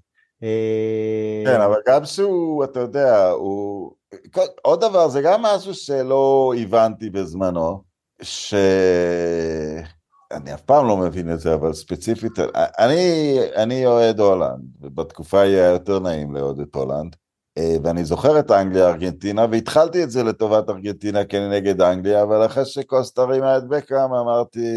[1.46, 3.92] כן, אבל גם שהוא, אתה יודע, הוא...
[4.62, 7.91] עוד דבר, זה גם משהו שלא הבנתי בזמנו,
[8.22, 8.54] ש...
[10.32, 15.66] אני אף פעם לא מבין את זה, אבל ספציפית, אני, אני אוהד הולנד, ובתקופה היה
[15.66, 17.16] יותר נעים לאוהד את הולנד,
[17.58, 22.66] אה, ואני זוכר את אנגליה ארגנטינה, והתחלתי את זה לטובת ארגנטינה כנגד אנגליה, אבל אחרי
[22.66, 24.70] שקוסטה רימה את בקאם אמרתי,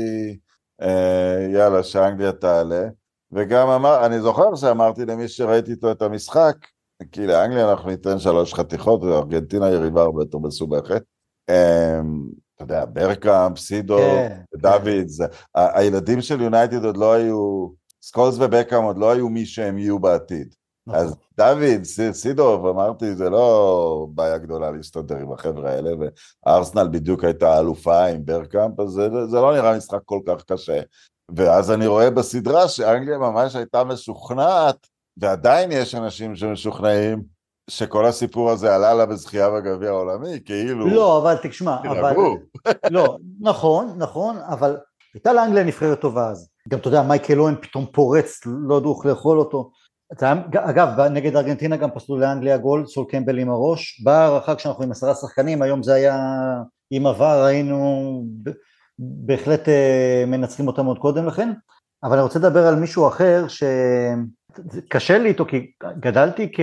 [0.83, 2.89] אה, יאללה, שאנגליה תעלה,
[3.33, 6.57] וגם אמר, אני זוכר שאמרתי למי שראיתי איתו את המשחק,
[7.13, 11.03] כי לאנגליה אנחנו ניתן שלוש חתיכות, וארגנטינה יריבה הרבה יותר מסובכת.
[12.65, 15.09] אתה יודע, ברקאמפ, סידורף, כן, דוידס, כן.
[15.09, 17.69] זה, הילדים של יונייטד עוד לא היו,
[18.03, 20.55] סקולס ובקאם עוד לא היו מי שהם יהיו בעתיד.
[20.87, 21.01] נכון.
[21.01, 25.91] אז דוידס, סידורף, אמרתי, זה לא בעיה גדולה להסתדר עם החבר'ה האלה,
[26.47, 30.81] וארסנל בדיוק הייתה אלופה עם ברקאמפ, אז זה, זה לא נראה משחק כל כך קשה.
[31.37, 34.87] ואז אני רואה בסדרה שאנגליה ממש הייתה משוכנעת,
[35.17, 37.34] ועדיין יש אנשים שמשוכנעים
[37.71, 40.87] שכל הסיפור הזה עלה לה בזכייה בגביע העולמי, כאילו...
[40.87, 42.15] לא, אבל תשמע, אבל...
[42.91, 44.77] לא, נכון, נכון, אבל
[45.15, 46.49] הייתה לאנגליה נבחרת טובה אז.
[46.69, 49.71] גם אתה יודע, מייקל אוהן פתאום פורץ, לא ידעו איך לאכול אותו.
[50.55, 54.01] אגב, נגד ארגנטינה גם פסלו לאנגליה גול, סול קמבל עם הראש.
[54.05, 56.17] בהערכה כשאנחנו עם עשרה שחקנים, היום זה היה
[56.91, 58.23] עם עבר, היינו
[58.99, 61.53] בהחלט אה, מנצחים אותם עוד קודם לכן.
[62.05, 63.62] אבל אני רוצה לדבר על מישהו אחר ש...
[64.89, 66.61] קשה לי איתו כי גדלתי כ...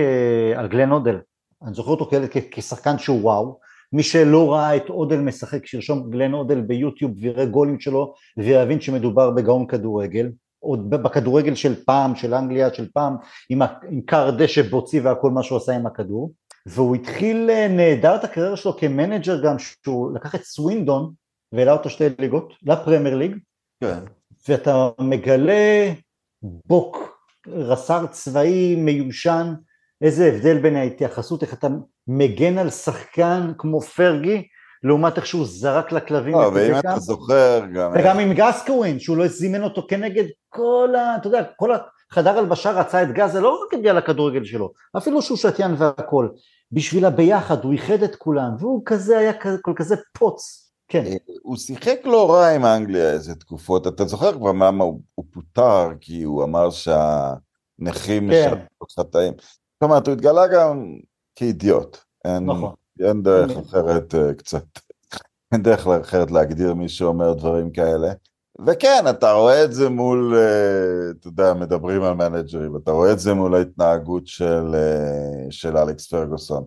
[0.56, 1.18] על גלן אודל,
[1.62, 3.58] אני זוכר אותו כילד כשחקן שהוא וואו,
[3.92, 9.30] מי שלא ראה את אודל משחק, שירשום גלן אודל ביוטיוב ויראה גולים שלו ויבין שמדובר
[9.30, 13.16] בגאון כדורגל, עוד בכדורגל של פעם, של אנגליה של פעם,
[13.50, 16.32] עם, עם קר דשא בוצי והכל מה שהוא עשה עם הכדור,
[16.66, 21.12] והוא התחיל אה, נהדר את הקריירה שלו כמנג'ר גם, שהוא לקח את סווינדון
[21.52, 23.36] והעלה אותו שתי ליגות, לפרמייר ליג,
[23.80, 23.98] כן.
[24.48, 25.92] ואתה מגלה
[26.42, 27.01] בו
[27.48, 29.54] כרס"ר צבאי מיושן,
[30.02, 31.68] איזה הבדל בין ההתייחסות, איך אתה
[32.08, 34.42] מגן על שחקן כמו פרגי,
[34.82, 36.34] לעומת איך שהוא זרק לכלבים.
[36.34, 37.92] לא, ואם אתה זוכר גם...
[37.94, 41.16] וגם עם גסקוין, שהוא לא זימן אותו כנגד כל ה...
[41.16, 41.70] אתה יודע, כל
[42.12, 46.28] החדר הלבשה רצה את גז, זה לא רק הגיע לכדורגל שלו, אפילו שהוא שתיין והכל.
[46.72, 49.32] בשביל הביחד, הוא איחד את כולם, והוא כזה היה
[49.62, 50.71] כל כזה פוץ.
[50.92, 51.04] כן.
[51.06, 55.24] אה, הוא שיחק לא רע עם אנגליה איזה תקופות, אתה זוכר כבר למה הוא, הוא
[55.30, 58.54] פוטר, כי הוא אמר שהנכים כן.
[58.98, 59.32] חטאים.
[59.38, 60.96] זאת אומרת, הוא התגלה גם
[61.36, 61.96] כאידיוט.
[62.24, 62.74] אין, נכון.
[63.00, 63.62] אין דרך נכון.
[63.62, 64.64] אחרת uh, קצת,
[65.52, 68.12] אין דרך אחרת להגדיר מי שאומר דברים כאלה.
[68.66, 73.18] וכן, אתה רואה את זה מול, uh, אתה יודע, מדברים על מנג'רים, אתה רואה את
[73.18, 74.74] זה מול ההתנהגות של,
[75.50, 76.64] של אלכס פרגוסון.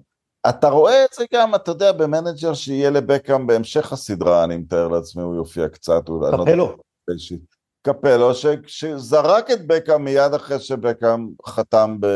[0.49, 5.23] אתה רואה את זה גם, אתה יודע, במנג'ר שיהיה לבקאם בהמשך הסדרה, אני מתאר לעצמי,
[5.23, 6.01] הוא יופיע קצת.
[6.31, 6.75] קפלו.
[7.81, 8.31] קפלו,
[8.67, 12.07] שזרק את בקאם מיד אחרי שבקאם חתם, ב...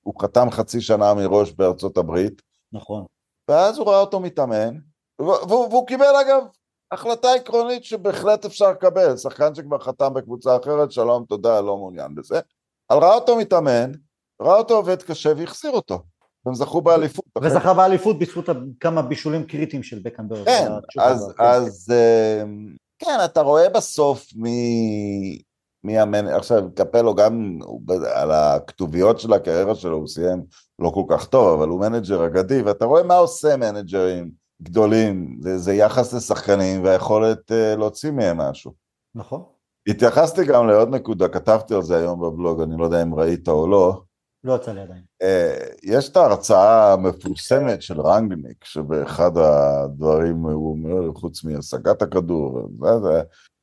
[0.00, 2.42] הוא חתם חצי שנה מראש בארצות הברית.
[2.72, 3.04] נכון.
[3.48, 4.76] ואז הוא ראה אותו מתאמן,
[5.18, 6.42] והוא, והוא קיבל אגב
[6.92, 12.40] החלטה עקרונית שבהחלט אפשר לקבל, שחקן שכבר חתם בקבוצה אחרת, שלום, תודה, לא מעוניין בזה.
[12.90, 13.92] אבל ראה אותו מתאמן,
[14.42, 16.02] ראה אותו עובד קשה והחסיר אותו.
[16.46, 17.24] והם זכו באליפות.
[17.42, 18.48] וזכה באליפות בזכות
[18.80, 20.44] כמה בישולים קריטיים של בקנברג.
[20.44, 20.68] כן,
[20.98, 21.92] אז, אז
[22.42, 25.42] אמ, כן, אתה רואה בסוף מי,
[25.84, 26.26] מי המנ...
[26.26, 27.58] עכשיו, קפלו גם
[28.14, 30.42] על הכתוביות של הקריירה שלו, הוא סיים
[30.78, 34.30] לא כל כך טוב, אבל הוא מנג'ר אגדי, ואתה רואה מה עושה מנג'רים
[34.62, 38.72] גדולים, זה, זה יחס לשחקנים והיכולת uh, להוציא מהם משהו.
[39.14, 39.42] נכון.
[39.88, 43.68] התייחסתי גם לעוד נקודה, כתבתי על זה היום בבלוג, אני לא יודע אם ראית או
[43.68, 44.02] לא,
[44.44, 45.02] לא יצא לי עדיין.
[45.22, 52.68] אה, יש את ההרצאה המפורסמת של רנגניק, שבאחד הדברים הוא אומר, חוץ מהשגת הכדור,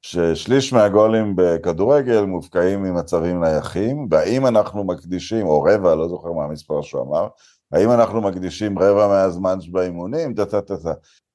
[0.01, 6.81] ששליש מהגולים בכדורגל מופקעים ממצבים נייחים, והאם אנחנו מקדישים, או רבע, לא זוכר מה המספר
[6.81, 7.27] שהוא אמר,
[7.71, 10.93] האם אנחנו מקדישים רבע מהזמן שבאימונים, טה-טה-טה.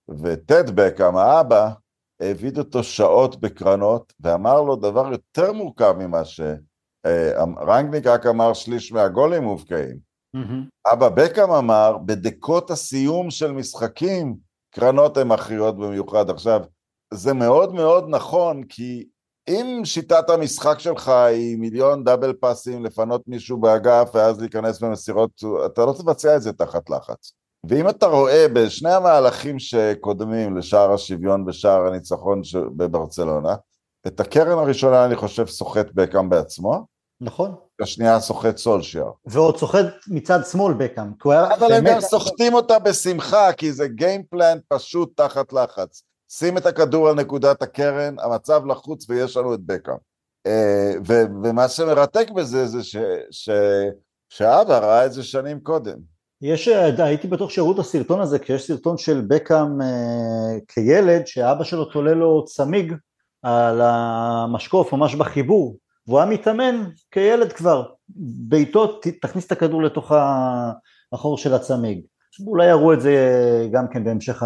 [0.09, 1.71] וטד בקאם, האבא,
[2.21, 6.41] העביד אותו שעות בקרנות, ואמר לו דבר יותר מורכב ממה ש...
[7.07, 9.97] אה, אמ, רנגניק רק אמר שליש מהגולים מובקעים.
[10.37, 10.93] Mm-hmm.
[10.93, 14.37] אבא בקאם אמר, בדקות הסיום של משחקים,
[14.71, 16.31] קרנות הן מכריעות במיוחד.
[16.31, 16.61] עכשיו,
[17.15, 19.07] זה מאוד מאוד נכון, כי
[19.49, 25.31] אם שיטת המשחק שלך היא מיליון דאבל פאסים, לפנות מישהו באגף ואז להיכנס במסירות,
[25.67, 27.33] אתה לא תבצע את זה תחת לחץ.
[27.69, 32.41] ואם אתה רואה בשני המהלכים שקודמים לשער השוויון ושער הניצחון
[32.77, 33.55] בברצלונה,
[34.07, 36.94] את הקרן הראשונה אני חושב סוחט בקאם בעצמו.
[37.25, 37.55] נכון.
[37.81, 39.07] השנייה סוחט סולשייר.
[39.27, 41.13] ועוד סוחט מצד שמאל בקאם.
[41.27, 46.03] אבל הם גם סוחטים אותה בשמחה, כי זה גיימפלן פשוט תחת לחץ.
[46.33, 49.95] שים את הכדור על נקודת הקרן, המצב לחוץ ויש לנו את בקאם.
[50.47, 50.93] אה,
[51.45, 52.79] ומה שמרתק בזה זה
[54.31, 55.97] שאבא ראה את זה שנים קודם.
[56.43, 56.69] יש,
[56.99, 61.85] הייתי בטוח שהראו את הסרטון הזה, כי יש סרטון של בקאם אה, כילד, שאבא שלו
[61.85, 62.95] תולה לו צמיג
[63.43, 65.77] על המשקוף, ממש בחיבור,
[66.07, 67.85] והוא היה מתאמן כילד כבר,
[68.49, 70.13] בעיטות, תכניס את הכדור לתוך
[71.13, 72.01] החור של הצמיג.
[72.47, 73.17] אולי יראו את זה
[73.73, 74.43] גם כן בהמשך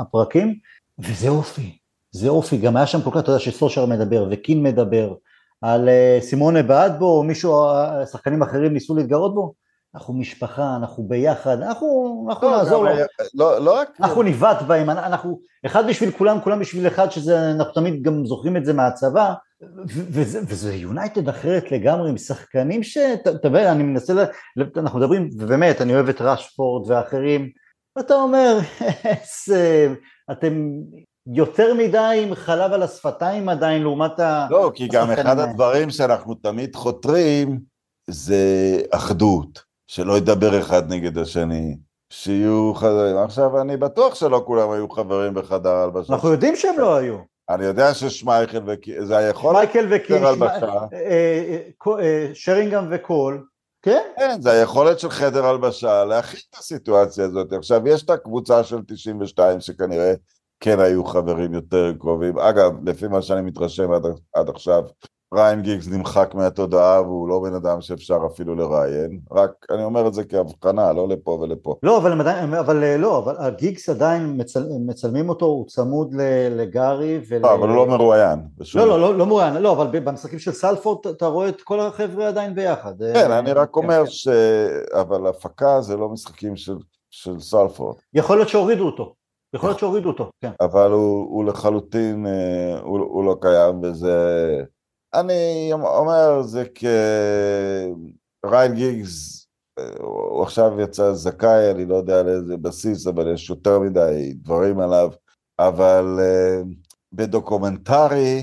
[0.00, 0.54] הפרקים,
[0.98, 1.78] וזה אופי,
[2.10, 5.14] זה אופי, גם היה שם כל כך, אתה יודע שסושר מדבר וקין מדבר,
[5.62, 9.54] על אה, סימונה בעד בו, או מישהו, אה, שחקנים אחרים ניסו להתגרות בו,
[9.94, 12.90] אנחנו משפחה, אנחנו ביחד, אנחנו, אנחנו לא, נעזור לו,
[13.34, 13.88] לא, לא רק...
[14.00, 18.56] אנחנו נבעט בהם, אנחנו אחד בשביל כולם, כולם בשביל אחד, שזה, אנחנו תמיד גם זוכרים
[18.56, 19.34] את זה מהצבא,
[19.88, 24.24] וזה, יונייטד אחרת לגמרי, עם שחקנים שאתה מבין, אני מנסה, ל...
[24.76, 27.50] אנחנו מדברים, ובאמת, אני אוהב את ראשפורד ואחרים,
[27.96, 28.58] ואתה אומר,
[30.32, 30.70] אתם
[31.26, 34.46] יותר מדי עם חלב על השפתיים עדיין לעומת ה...
[34.50, 37.60] לא, כי גם אחד הדברים שאנחנו תמיד חותרים
[38.10, 38.36] זה
[38.90, 39.72] אחדות.
[39.86, 41.76] שלא ידבר אחד נגד השני,
[42.12, 43.16] שיהיו חברים.
[43.16, 46.12] עכשיו, אני בטוח שלא כולם היו חברים בחדר הלבשה.
[46.12, 47.31] אנחנו יודעים שהם לא היו.
[47.48, 49.72] אני יודע ששמייכל וקין, זה היכולת...
[49.72, 50.34] שמייקל וקין, אה,
[50.92, 51.58] אה,
[52.00, 53.46] אה, שרינגהם וקול,
[53.82, 54.02] כן?
[54.16, 57.52] כן, זה היכולת של חדר הלבשה להכין את הסיטואציה הזאת.
[57.52, 60.12] עכשיו, יש את הקבוצה של 92 שכנראה
[60.60, 62.38] כן היו חברים יותר קרובים.
[62.38, 64.82] אגב, לפי מה שאני מתרשם עד, עד עכשיו,
[65.32, 70.14] ריין גיגס נמחק מהתודעה והוא לא בן אדם שאפשר אפילו לראיין, רק אני אומר את
[70.14, 71.74] זה כהבחנה, לא לפה ולפה.
[71.82, 76.14] לא, אבל, עדיין, אבל אה, לא, אבל הגיגס עדיין מצל, מצלמים אותו, הוא צמוד
[76.50, 77.38] לגארי ול...
[77.42, 78.38] לא, אבל הוא לא מרואיין.
[78.74, 82.28] לא, לא, לא, לא מרואיין, לא, אבל במשחקים של סלפורד אתה רואה את כל החבר'ה
[82.28, 83.02] עדיין ביחד.
[83.02, 84.10] אה, כן, אני רק אומר כן, כן.
[84.10, 84.28] ש...
[84.92, 86.76] אבל הפקה זה לא משחקים של,
[87.10, 87.96] של סלפורד.
[88.14, 89.14] יכול להיות שהורידו אותו.
[89.54, 90.50] יכול להיות שהורידו אותו, כן.
[90.60, 94.64] אבל הוא, הוא לחלוטין, אה, הוא, הוא לא קיים וזה...
[95.14, 96.64] אני אומר, זה
[98.44, 99.46] כריין גיגס,
[99.98, 104.80] הוא עכשיו יצא זכאי, אני לא יודע על איזה בסיס, אבל יש יותר מדי דברים
[104.80, 105.10] עליו,
[105.58, 106.66] אבל uh,
[107.12, 108.42] בדוקומנטרי,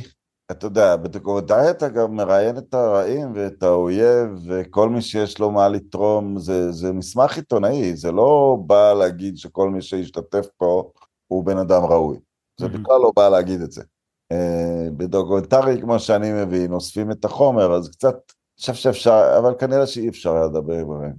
[0.51, 5.67] אתה יודע, בדוקומנטרי אתה גם מראיין את הרעים ואת האויב, וכל מי שיש לו מה
[5.67, 10.91] לתרום, זה, זה מסמך עיתונאי, זה לא בא להגיד שכל מי שהשתתף פה
[11.27, 12.17] הוא בן אדם ראוי.
[12.59, 13.83] זה בכלל לא בא להגיד את זה.
[14.31, 19.87] אה, בדוקומנטרי כמו שאני מבין, אוספים את החומר, אז קצת, אני חושב שאפשר, אבל כנראה
[19.87, 21.13] שאי אפשר היה לדבר עם הרעים.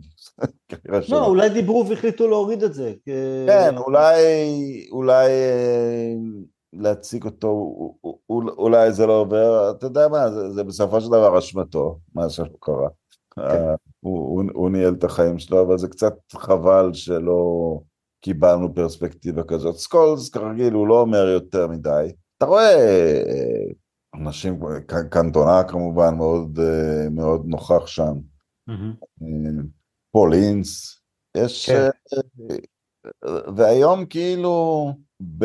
[1.09, 2.93] לא, אולי דיברו והחליטו להוריד את זה.
[3.47, 4.17] כן, אולי,
[4.91, 6.15] אולי אה,
[6.73, 7.75] להציג אותו,
[8.31, 12.89] אולי זה לא עובר, אתה יודע מה, זה, זה בסופו של דבר אשמתו, מה שקרה.
[13.35, 13.41] כן.
[13.41, 17.79] אה, הוא, הוא, הוא ניהל את החיים שלו, אבל זה קצת חבל שלא
[18.21, 19.77] קיבלנו פרספקטיבה כזאת.
[19.77, 22.13] סקולס, כרגיל, הוא לא אומר יותר מדי.
[22.41, 23.65] אתה רואה אה,
[24.15, 24.61] אנשים,
[25.11, 28.13] קנטונה כמובן מאוד, אה, מאוד נוכח שם,
[28.71, 29.25] mm-hmm.
[30.13, 31.01] פול אינס,
[31.37, 31.89] יש, כן.
[33.57, 34.89] והיום כאילו,
[35.39, 35.45] ב...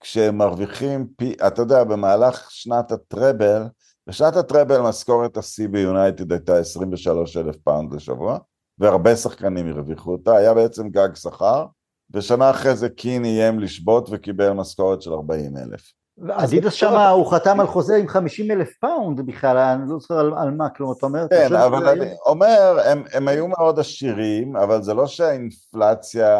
[0.00, 3.62] כשהם מרוויחים פי, אתה יודע, במהלך שנת הטראבל,
[4.06, 8.38] בשנת הטראבל משכורת השיא ביונייטד הייתה 23 אלף פאונד לשבוע,
[8.78, 11.66] והרבה שחקנים הרוויחו אותה, היה בעצם גג שכר,
[12.14, 15.92] ושנה אחרי זה קין איים לשבות וקיבל משכורת של 40 אלף.
[16.30, 20.32] אדידס שם הוא חתם על חוזה עם 50 אלף פאונד בכלל, אני לא זוכר על,
[20.38, 21.26] על מה, כלומר אתה אומר...
[21.30, 26.36] כן, אבל אני אומר, הם, הם היו מאוד עשירים, אבל זה לא שהאינפלציה,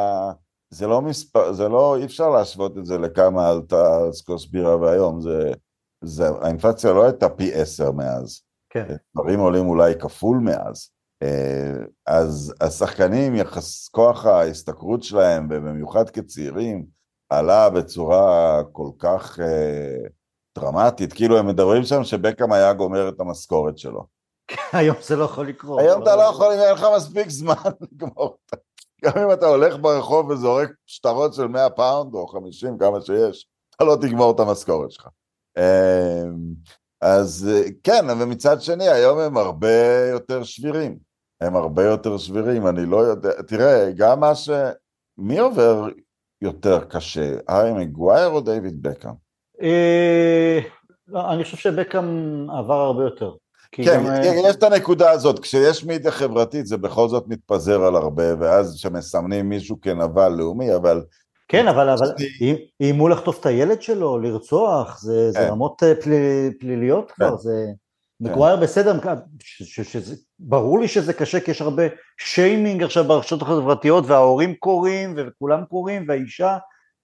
[0.71, 5.21] זה לא מספר, זה לא, אי אפשר להשוות את זה לכמה עלתה סקוס בירה והיום,
[5.21, 5.53] זה,
[6.05, 8.41] זה, האינפלציה לא הייתה פי עשר מאז.
[8.71, 8.97] כן.
[9.17, 10.91] דברים עולים אולי כפול מאז.
[11.23, 16.99] אה, אז השחקנים, יחס כוח ההשתכרות שלהם, ובמיוחד כצעירים,
[17.31, 20.09] עלה בצורה כל כך uh,
[20.59, 24.07] דרמטית, כאילו הם מדברים שם שבקאם היה גומר את המשכורת שלו.
[24.73, 25.81] היום זה לא יכול לקרות.
[25.81, 27.55] היום אתה לא יכול, אין לך מספיק זמן
[27.93, 28.57] לגמור אותה.
[29.05, 33.85] גם אם אתה הולך ברחוב וזורק שטרות של 100 פאונד או 50, כמה שיש, אתה
[33.85, 35.09] לא תגמור את המשכורת שלך.
[35.59, 36.25] אה,
[37.01, 37.51] אז
[37.83, 41.08] כן, ומצד שני, היום הם הרבה יותר שבירים.
[41.41, 44.51] הם הרבה יותר שבירים, אני לא יודע, תראה, גם מה ש...
[45.19, 45.89] מי עובר
[46.43, 49.13] יותר קשה, הארי מגווייר או דיוויד בקאם?
[49.63, 50.59] אה,
[51.09, 53.33] לא, אני חושב שבקאם עבר הרבה יותר.
[53.73, 57.97] כן, גם, אה, יש את הנקודה הזאת, כשיש מידיה חברתית זה בכל זאת מתפזר על
[57.97, 61.03] הרבה, ואז שמסמנים מישהו כנבל לאומי, אבל
[61.49, 61.95] כן, אבל,
[62.81, 65.49] איימו לחטוף את הילד שלו, לרצוח, זה, זה כן.
[65.49, 66.11] רמות אה, פל,
[66.61, 67.67] פליליות כבר, זה...
[68.21, 68.99] מגווייר בסדר,
[69.43, 71.83] ש, ש, שזה, ברור לי שזה קשה כי יש הרבה
[72.19, 76.57] שיימינג עכשיו ברשתות החברתיות וההורים קוראים וכולם קוראים והאישה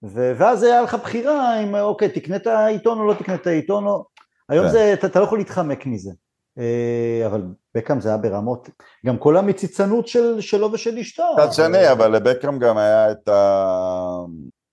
[0.03, 3.87] ו, ואז היה לך בחירה אם אוקיי תקנה את העיתון או לא תקנה את העיתון
[3.87, 4.05] או...
[4.49, 4.71] היום כן.
[4.71, 6.11] זה, אתה, אתה לא יכול להתחמק מזה
[6.57, 7.41] אה, אבל
[7.75, 8.69] בקאם זה היה ברמות,
[9.05, 11.23] גם כל המציצנות של, שלו ושל אשתו.
[11.37, 14.25] מצד שני, אבל לבקאם גם היה את, ה...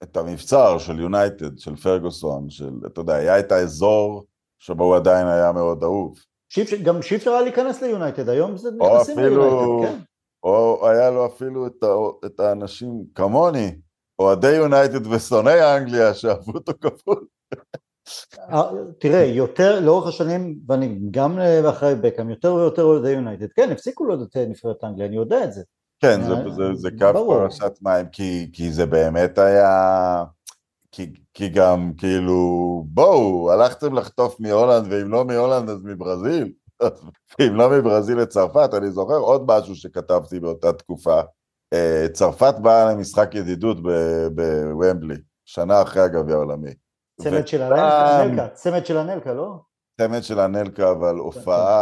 [0.02, 4.24] את המבצר של יונייטד, של פרגוסון, של, אתה יודע, היה את האזור
[4.58, 6.18] שבו הוא עדיין היה מאוד אהוב.
[6.82, 9.98] גם שאי אפשר היה להיכנס ליונייטד, היום זה נכנסים ליונייטד, כן.
[10.42, 12.26] או היה לו אפילו את, ה...
[12.26, 13.74] את האנשים כמוני,
[14.18, 17.26] אוהדי יונייטד ושונאי אנגליה, שאהבו אותו כפול.
[18.38, 23.70] אה, תראה, יותר, לאורך השנים, ואני גם אה, אחרי בקאם, יותר ויותר אוהדי יונייטד, כן,
[23.72, 25.62] הפסיקו לאהוד את נבחרת אנגליה, אני יודע את זה.
[26.00, 27.34] כן, זה, אה, זה, זה קו ברור.
[27.34, 30.24] פרשת מים, כי, כי זה באמת היה...
[30.92, 36.52] כי, כי גם, כאילו, בואו, הלכתם לחטוף מהולנד, ואם לא מהולנד אז מברזיל.
[37.38, 41.20] ואם לא מברזיל לצרפת, אני זוכר עוד משהו שכתבתי באותה תקופה.
[41.72, 43.76] אה, צרפת באה למשחק ידידות
[44.34, 46.74] בוומבלי, שנה אחרי הגביע העולמי.
[47.20, 49.54] צמד של הנלקה, צמד של הנלקה, לא?
[50.00, 51.80] צמד של הנלקה, אבל הופעה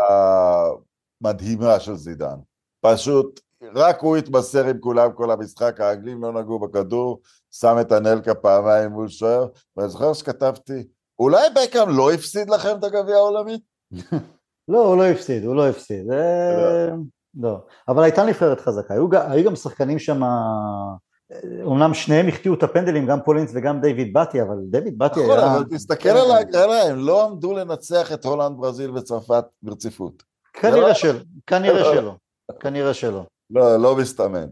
[1.21, 2.37] מדהימה של זידן.
[2.81, 3.41] פשוט,
[3.75, 7.21] רק הוא התמסר עם כולם כל המשחק, האנגלים לא נגעו בכדור,
[7.51, 9.47] שם את הנלקה פעמיים מול שוער,
[9.77, 10.87] ואני זוכר שכתבתי,
[11.19, 13.61] אולי בקאם לא הפסיד לכם את הגביע העולמי?
[14.69, 16.07] לא, הוא לא הפסיד, הוא לא הפסיד.
[16.07, 16.91] זה-
[17.43, 17.59] לא.
[17.89, 18.95] אבל הייתה נבחרת חזקה,
[19.29, 20.23] היו גם שחקנים שם,
[21.63, 25.57] אומנם שניהם החטיאו את הפנדלים, גם פולינס וגם דיוויד באטי, אבל דיוויד באטי נכון, היה...
[25.57, 30.23] אבל תסתכל על ההגרלה, הם לא עמדו לנצח את הולנד, ברזיל וצרפת ברציפות.
[30.53, 31.95] כנראה שלא, כנראה לא.
[31.95, 32.15] שלא,
[32.61, 33.23] כנראה שלא.
[33.51, 34.47] לא, לא מסתמן.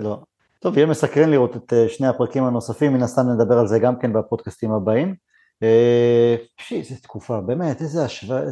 [0.00, 0.18] לא.
[0.64, 3.98] טוב, יהיה מסקרן לראות את אה, שני הפרקים הנוספים, מן הסתם נדבר על זה גם
[3.98, 5.14] כן בפודקאסטים הבאים.
[5.62, 8.42] אה, פשי, איזה תקופה, באמת, איזה השוואה,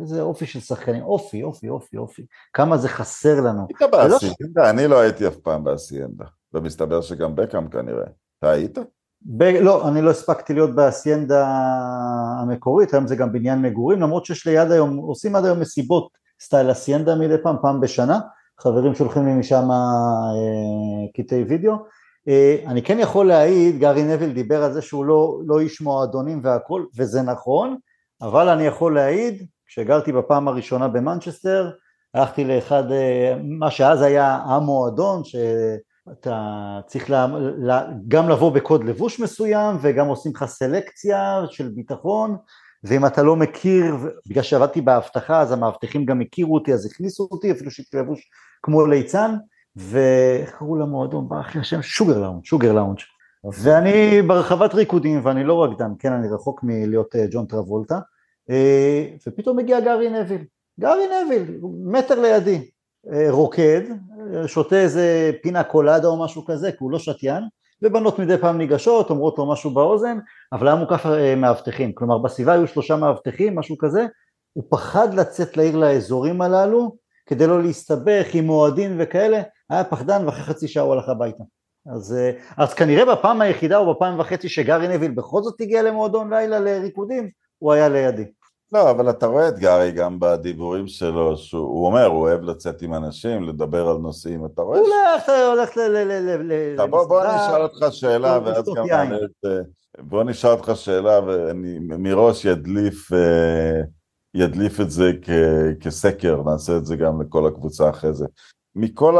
[0.00, 3.66] איזה אופי של שחקנים, אופי, אופי, אופי, אופי, כמה זה חסר לנו.
[3.68, 4.70] היית באסיינדה?
[4.70, 8.06] אני לא הייתי אף פעם באסיינדה, ומסתבר שגם בקאם כנראה.
[8.38, 8.78] אתה היית?
[9.22, 9.42] ב...
[9.42, 11.46] לא, אני לא הספקתי להיות באסיינדה
[12.42, 16.08] המקורית, היום זה גם בניין מגורים, למרות שיש ליד היום, עושים עד היום מסיבות
[16.40, 18.18] סטייל אסיינדה מדי פעם, פעם בשנה,
[18.60, 21.72] חברים שולחים לי משם אה, קטעי וידאו.
[22.28, 26.40] אה, אני כן יכול להעיד, גארי נביל דיבר על זה שהוא לא, לא איש מועדונים
[26.44, 27.76] והכל, וזה נכון,
[28.22, 31.70] אבל אני יכול להעיד, כשגרתי בפעם הראשונה במנצ'סטר,
[32.14, 37.26] הלכתי לאחד, אה, מה שאז היה המועדון, שאתה צריך לה,
[37.58, 42.36] לה, גם לבוא בקוד לבוש מסוים וגם עושים לך סלקציה של ביטחון
[42.84, 47.52] ואם אתה לא מכיר, בגלל שעבדתי באבטחה אז המאבטחים גם הכירו אותי אז הכניסו אותי
[47.52, 48.30] אפילו לבוש
[48.62, 49.34] כמו ליצן
[49.76, 51.28] ואיך קראו למועדון?
[51.28, 51.82] ברח לי השם?
[51.82, 52.98] שוגר לאונג', שוגר לאונג'
[53.44, 57.98] ואני ברחבת ריקודים ואני לא רקדן, כן אני רחוק מלהיות אה, ג'ון טרבולטה
[58.50, 60.44] אה, ופתאום מגיע גארי נביל,
[60.80, 62.70] גארי נביל, מטר לידי,
[63.12, 63.80] אה, רוקד,
[64.46, 67.42] שותה איזה פינה קולדה או משהו כזה, כי הוא לא שתיין,
[67.82, 70.18] ובנות מדי פעם ניגשות, אומרות לו משהו באוזן,
[70.52, 74.06] אבל היה מוקף אה, מאבטחים, כלומר בסביבה היו שלושה מאבטחים, משהו כזה,
[74.52, 80.42] הוא פחד לצאת לעיר לאזורים הללו, כדי לא להסתבך עם אוהדים וכאלה, היה פחדן ואחרי
[80.42, 81.44] חצי שעה הוא הלך הביתה.
[81.94, 86.32] אז, אה, אז כנראה בפעם היחידה או בפעם וחצי שגארי נביל בכל זאת הגיע למועדון
[86.32, 88.24] לילה לריקודים, הוא היה לידי.
[88.72, 92.94] לא, אבל אתה רואה את גארי גם בדיבורים שלו, שהוא אומר, הוא אוהב לצאת עם
[92.94, 94.78] אנשים, לדבר על נושאים, אתה רואה?
[94.78, 96.76] הוא הולך, הולך ל...
[96.90, 97.48] בוא, בוא למסעדה.
[97.48, 98.86] נשאל אותך שאלה, ואז גם.
[98.86, 99.46] נעלה את.
[99.98, 103.80] בוא נשאל אותך שאלה, ואני מראש ידליף, אה,
[104.34, 105.30] ידליף את זה כ-
[105.84, 108.26] כסקר, נעשה את זה גם לכל הקבוצה אחרי זה.
[108.76, 109.16] מכל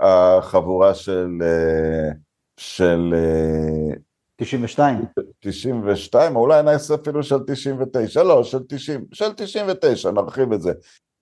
[0.00, 2.10] החבורה של, אה,
[2.56, 3.94] של אה,
[4.36, 5.04] 92.
[5.40, 10.72] 92, או אולי נעשה אפילו של 99, לא, של 90, של 99, נרחיב את זה.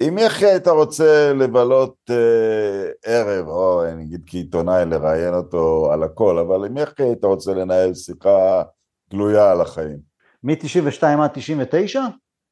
[0.02, 6.02] עם מי הכי היית רוצה לבלות אה, ערב, או אני אגיד כעיתונאי לראיין אותו על
[6.02, 8.62] הכל, אבל עם מי הכי היית רוצה לנהל שיחה
[9.10, 9.98] גלויה על החיים?
[10.42, 12.00] מ-92 עד 99?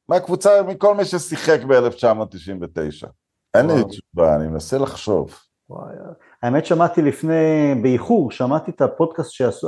[0.09, 3.07] מהקבוצה, מכל מי ששיחק ב-1999.
[3.53, 3.83] אין לי.
[3.83, 5.39] תשובה, אני מנסה לחשוב.
[5.69, 5.95] וואי,
[6.43, 9.67] האמת שמעתי לפני, באיחור, שמעתי את הפודקאסט שעשו,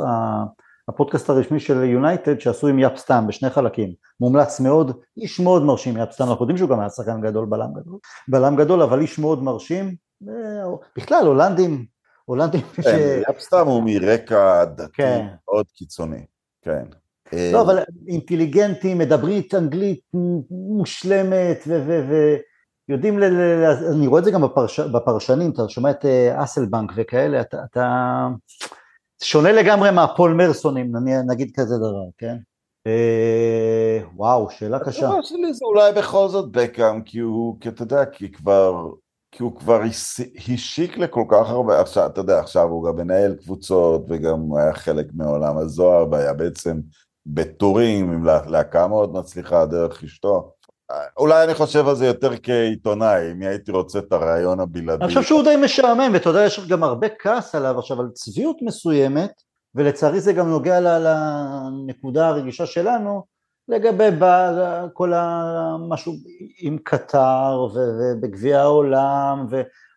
[0.89, 5.97] הפודקאסט הרשמי של יונייטד שעשו עם יאפ סטאם בשני חלקים, מומלץ מאוד, איש מאוד מרשים
[5.97, 9.19] יאפ סטאם, אנחנו יודעים שהוא גם היה שחקן גדול, בלם גדול, בלם גדול, אבל איש
[9.19, 9.95] מאוד מרשים,
[10.29, 10.65] אה,
[10.97, 11.85] בכלל הולנדים,
[12.25, 12.87] הולנדים ש...
[12.87, 15.27] כן, סתם הוא מרקע דתי כן.
[15.49, 16.25] מאוד קיצוני,
[16.61, 16.83] כן.
[17.53, 20.01] לא, אבל אינטליגנטים, מדברים אנגלית
[20.51, 21.67] מושלמת,
[22.87, 23.23] ויודעים, ל...
[23.91, 24.79] אני רואה את זה גם בפרש...
[24.79, 28.27] בפרשנים, אתה שומע את אה, אסלבנק וכאלה, אתה, אתה
[29.23, 30.91] שונה לגמרי מהפול מרסונים,
[31.27, 32.35] נגיד כזה דבר, כן?
[32.87, 34.89] אה, וואו, שאלה קשה.
[34.89, 38.87] התשובה שלי זה אולי בכל זאת בקאם, כי הוא, כי אתה יודע, כי כבר,
[39.31, 39.81] כי הוא כבר
[40.53, 45.07] השיק לכל כך הרבה, עכשיו, אתה יודע, עכשיו הוא גם מנהל קבוצות, וגם היה חלק
[45.13, 46.79] מעולם הזוהר, והיה בעצם
[47.25, 50.51] בטורים עם להקה מאוד מצליחה דרך אשתו.
[51.17, 55.03] אולי אני חושב על זה יותר כעיתונאי, אם הייתי רוצה את הרעיון הבלעדי.
[55.05, 58.57] אני חושב שהוא די משעמם, ואתה יודע, יש גם הרבה כעס עליו עכשיו, על צביעות
[58.61, 59.31] מסוימת,
[59.75, 63.23] ולצערי זה גם נוגע לנקודה הרגישה שלנו,
[63.67, 64.09] לגבי
[64.93, 66.13] כל המשהו
[66.59, 69.47] עם קטר ובגביע העולם,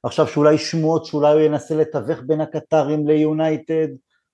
[0.05, 3.89] ועכשיו שאולי שמועות שאולי הוא ינסה לתווך בין הקטרים ליונייטד,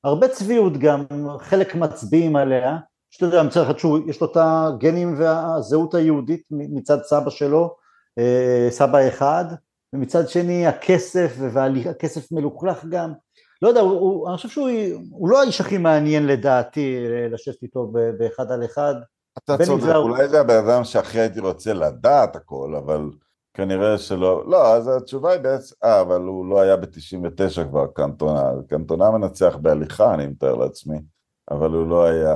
[0.05, 1.05] הרבה צביעות גם,
[1.39, 2.77] חלק מצביעים עליה,
[3.13, 7.77] שאתה יודע, מצד אחד שיש לו את הגנים והזהות היהודית מצד סבא שלו,
[8.19, 9.45] אה, סבא אחד,
[9.93, 13.13] ומצד שני הכסף, והכסף מלוכלך גם,
[13.63, 18.53] לא יודע, הוא, הוא, אני חושב שהוא לא האיש הכי מעניין לדעתי לשבת איתו באחד
[18.53, 18.95] על אחד.
[19.39, 19.97] אתה צודק, זה...
[19.97, 23.11] אולי זה הבן אדם שהכי הייתי רוצה לדעת הכל, אבל
[23.55, 28.51] כנראה שלא, לא, אז התשובה היא בעצם, אה, אבל הוא לא היה ב-99 כבר קנטונה,
[28.69, 30.99] קנטונה מנצח בהליכה, אני מתאר לעצמי,
[31.51, 32.35] אבל הוא לא היה.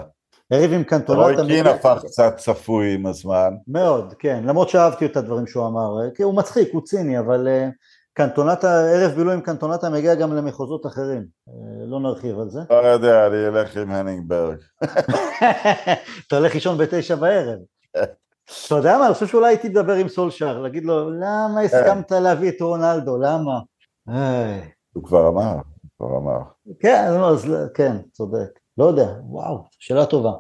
[0.51, 1.22] הריב עם קנטונה...
[1.22, 3.55] רוי קין הפך קצת צפוי עם הזמן.
[3.68, 7.68] מאוד, כן, למרות שאהבתי את הדברים שהוא אמר, כי הוא מצחיק, הוא ציני, אבל אה,
[8.12, 12.61] קנטונטה, ערב בילוי עם קנטונטה מגיע גם למחוזות אחרים, אה, לא נרחיב על זה.
[12.70, 14.57] לא יודע, אני אלך עם הנינגברג.
[16.26, 17.59] אתה הולך לישון בתשע בערב.
[18.66, 22.49] אתה יודע מה, אני חושב שאולי הייתי מדבר עם סולשאר, להגיד לו, למה הסכמת להביא
[22.49, 23.59] את רונלדו, למה?
[24.92, 26.40] הוא כבר אמר, הוא כבר אמר.
[26.80, 28.66] כן, אז כן, צודק.
[28.79, 30.33] לא יודע, וואו, שאלה טובה.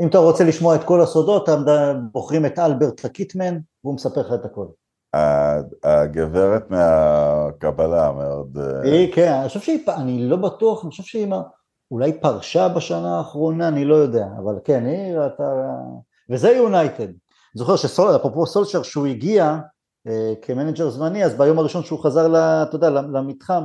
[0.00, 1.48] אם אתה רוצה לשמוע את כל הסודות,
[2.12, 4.66] בוחרים את אלברט הקיטמן, והוא מספר לך את הכל.
[5.84, 8.58] הגברת מהקבלה מאוד...
[8.58, 11.26] אה, היא, כן, אני חושב שהיא, אני לא בטוח, אני חושב שהיא
[11.90, 15.44] אולי פרשה בשנה האחרונה, אני לא יודע, אבל כן, היא, אתה...
[16.30, 17.08] וזה יונייטד.
[17.54, 19.58] זוכר שסול, אפרופו סולשר, שהוא הגיע
[20.06, 23.64] אה, כמנג'ר זמני, אז ביום הראשון שהוא חזר, לה, אתה יודע, למתחם,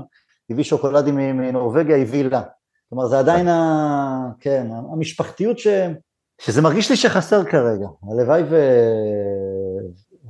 [0.50, 2.42] הביא שוקולדים מנורבגיה, הביא לה.
[2.90, 4.32] כלומר, זה עדיין, ה...
[4.40, 5.68] כן, המשפחתיות ש...
[6.42, 7.88] שזה מרגיש לי שחסר כרגע.
[8.12, 8.56] הלוואי ו...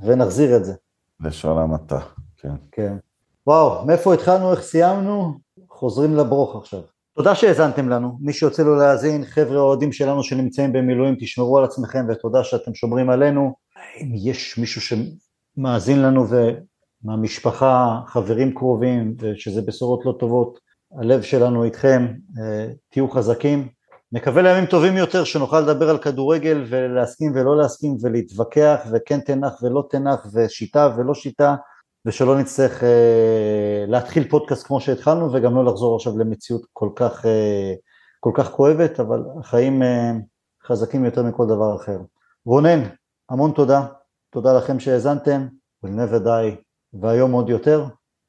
[0.02, 0.72] ונחזיר את זה.
[1.20, 1.98] לשון המעטה,
[2.36, 2.54] כן.
[2.72, 2.96] כן.
[3.46, 5.32] וואו, מאיפה התחלנו, איך סיימנו?
[5.70, 6.80] חוזרים לברוך עכשיו.
[7.16, 12.06] תודה שהאזנתם לנו, מי שיוצא לו להאזין, חבר'ה אוהדים שלנו שנמצאים במילואים, תשמרו על עצמכם
[12.08, 13.54] ותודה שאתם שומרים עלינו.
[14.00, 16.26] אם יש מישהו שמאזין לנו
[17.04, 20.58] ומהמשפחה, חברים קרובים, ושזה בשורות לא טובות,
[20.92, 22.06] הלב שלנו איתכם,
[22.38, 23.68] אה, תהיו חזקים.
[24.12, 29.84] נקווה לימים טובים יותר שנוכל לדבר על כדורגל ולהסכים ולא להסכים ולהתווכח וכן תנח ולא
[29.90, 31.54] תנח ושיטה ולא שיטה
[32.06, 37.74] ושלא נצטרך אה, להתחיל פודקאסט כמו שהתחלנו וגם לא לחזור עכשיו למציאות כל כך, אה,
[38.20, 40.12] כל כך כואבת אבל החיים אה,
[40.66, 41.98] חזקים יותר מכל דבר אחר.
[42.44, 42.82] רונן,
[43.30, 43.86] המון תודה,
[44.30, 45.46] תודה לכם שהאזנתם,
[45.84, 46.28] we'll never
[46.92, 47.84] והיום עוד יותר,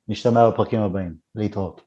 [0.07, 1.86] נשתמע בפרקים הבאים, להתראות.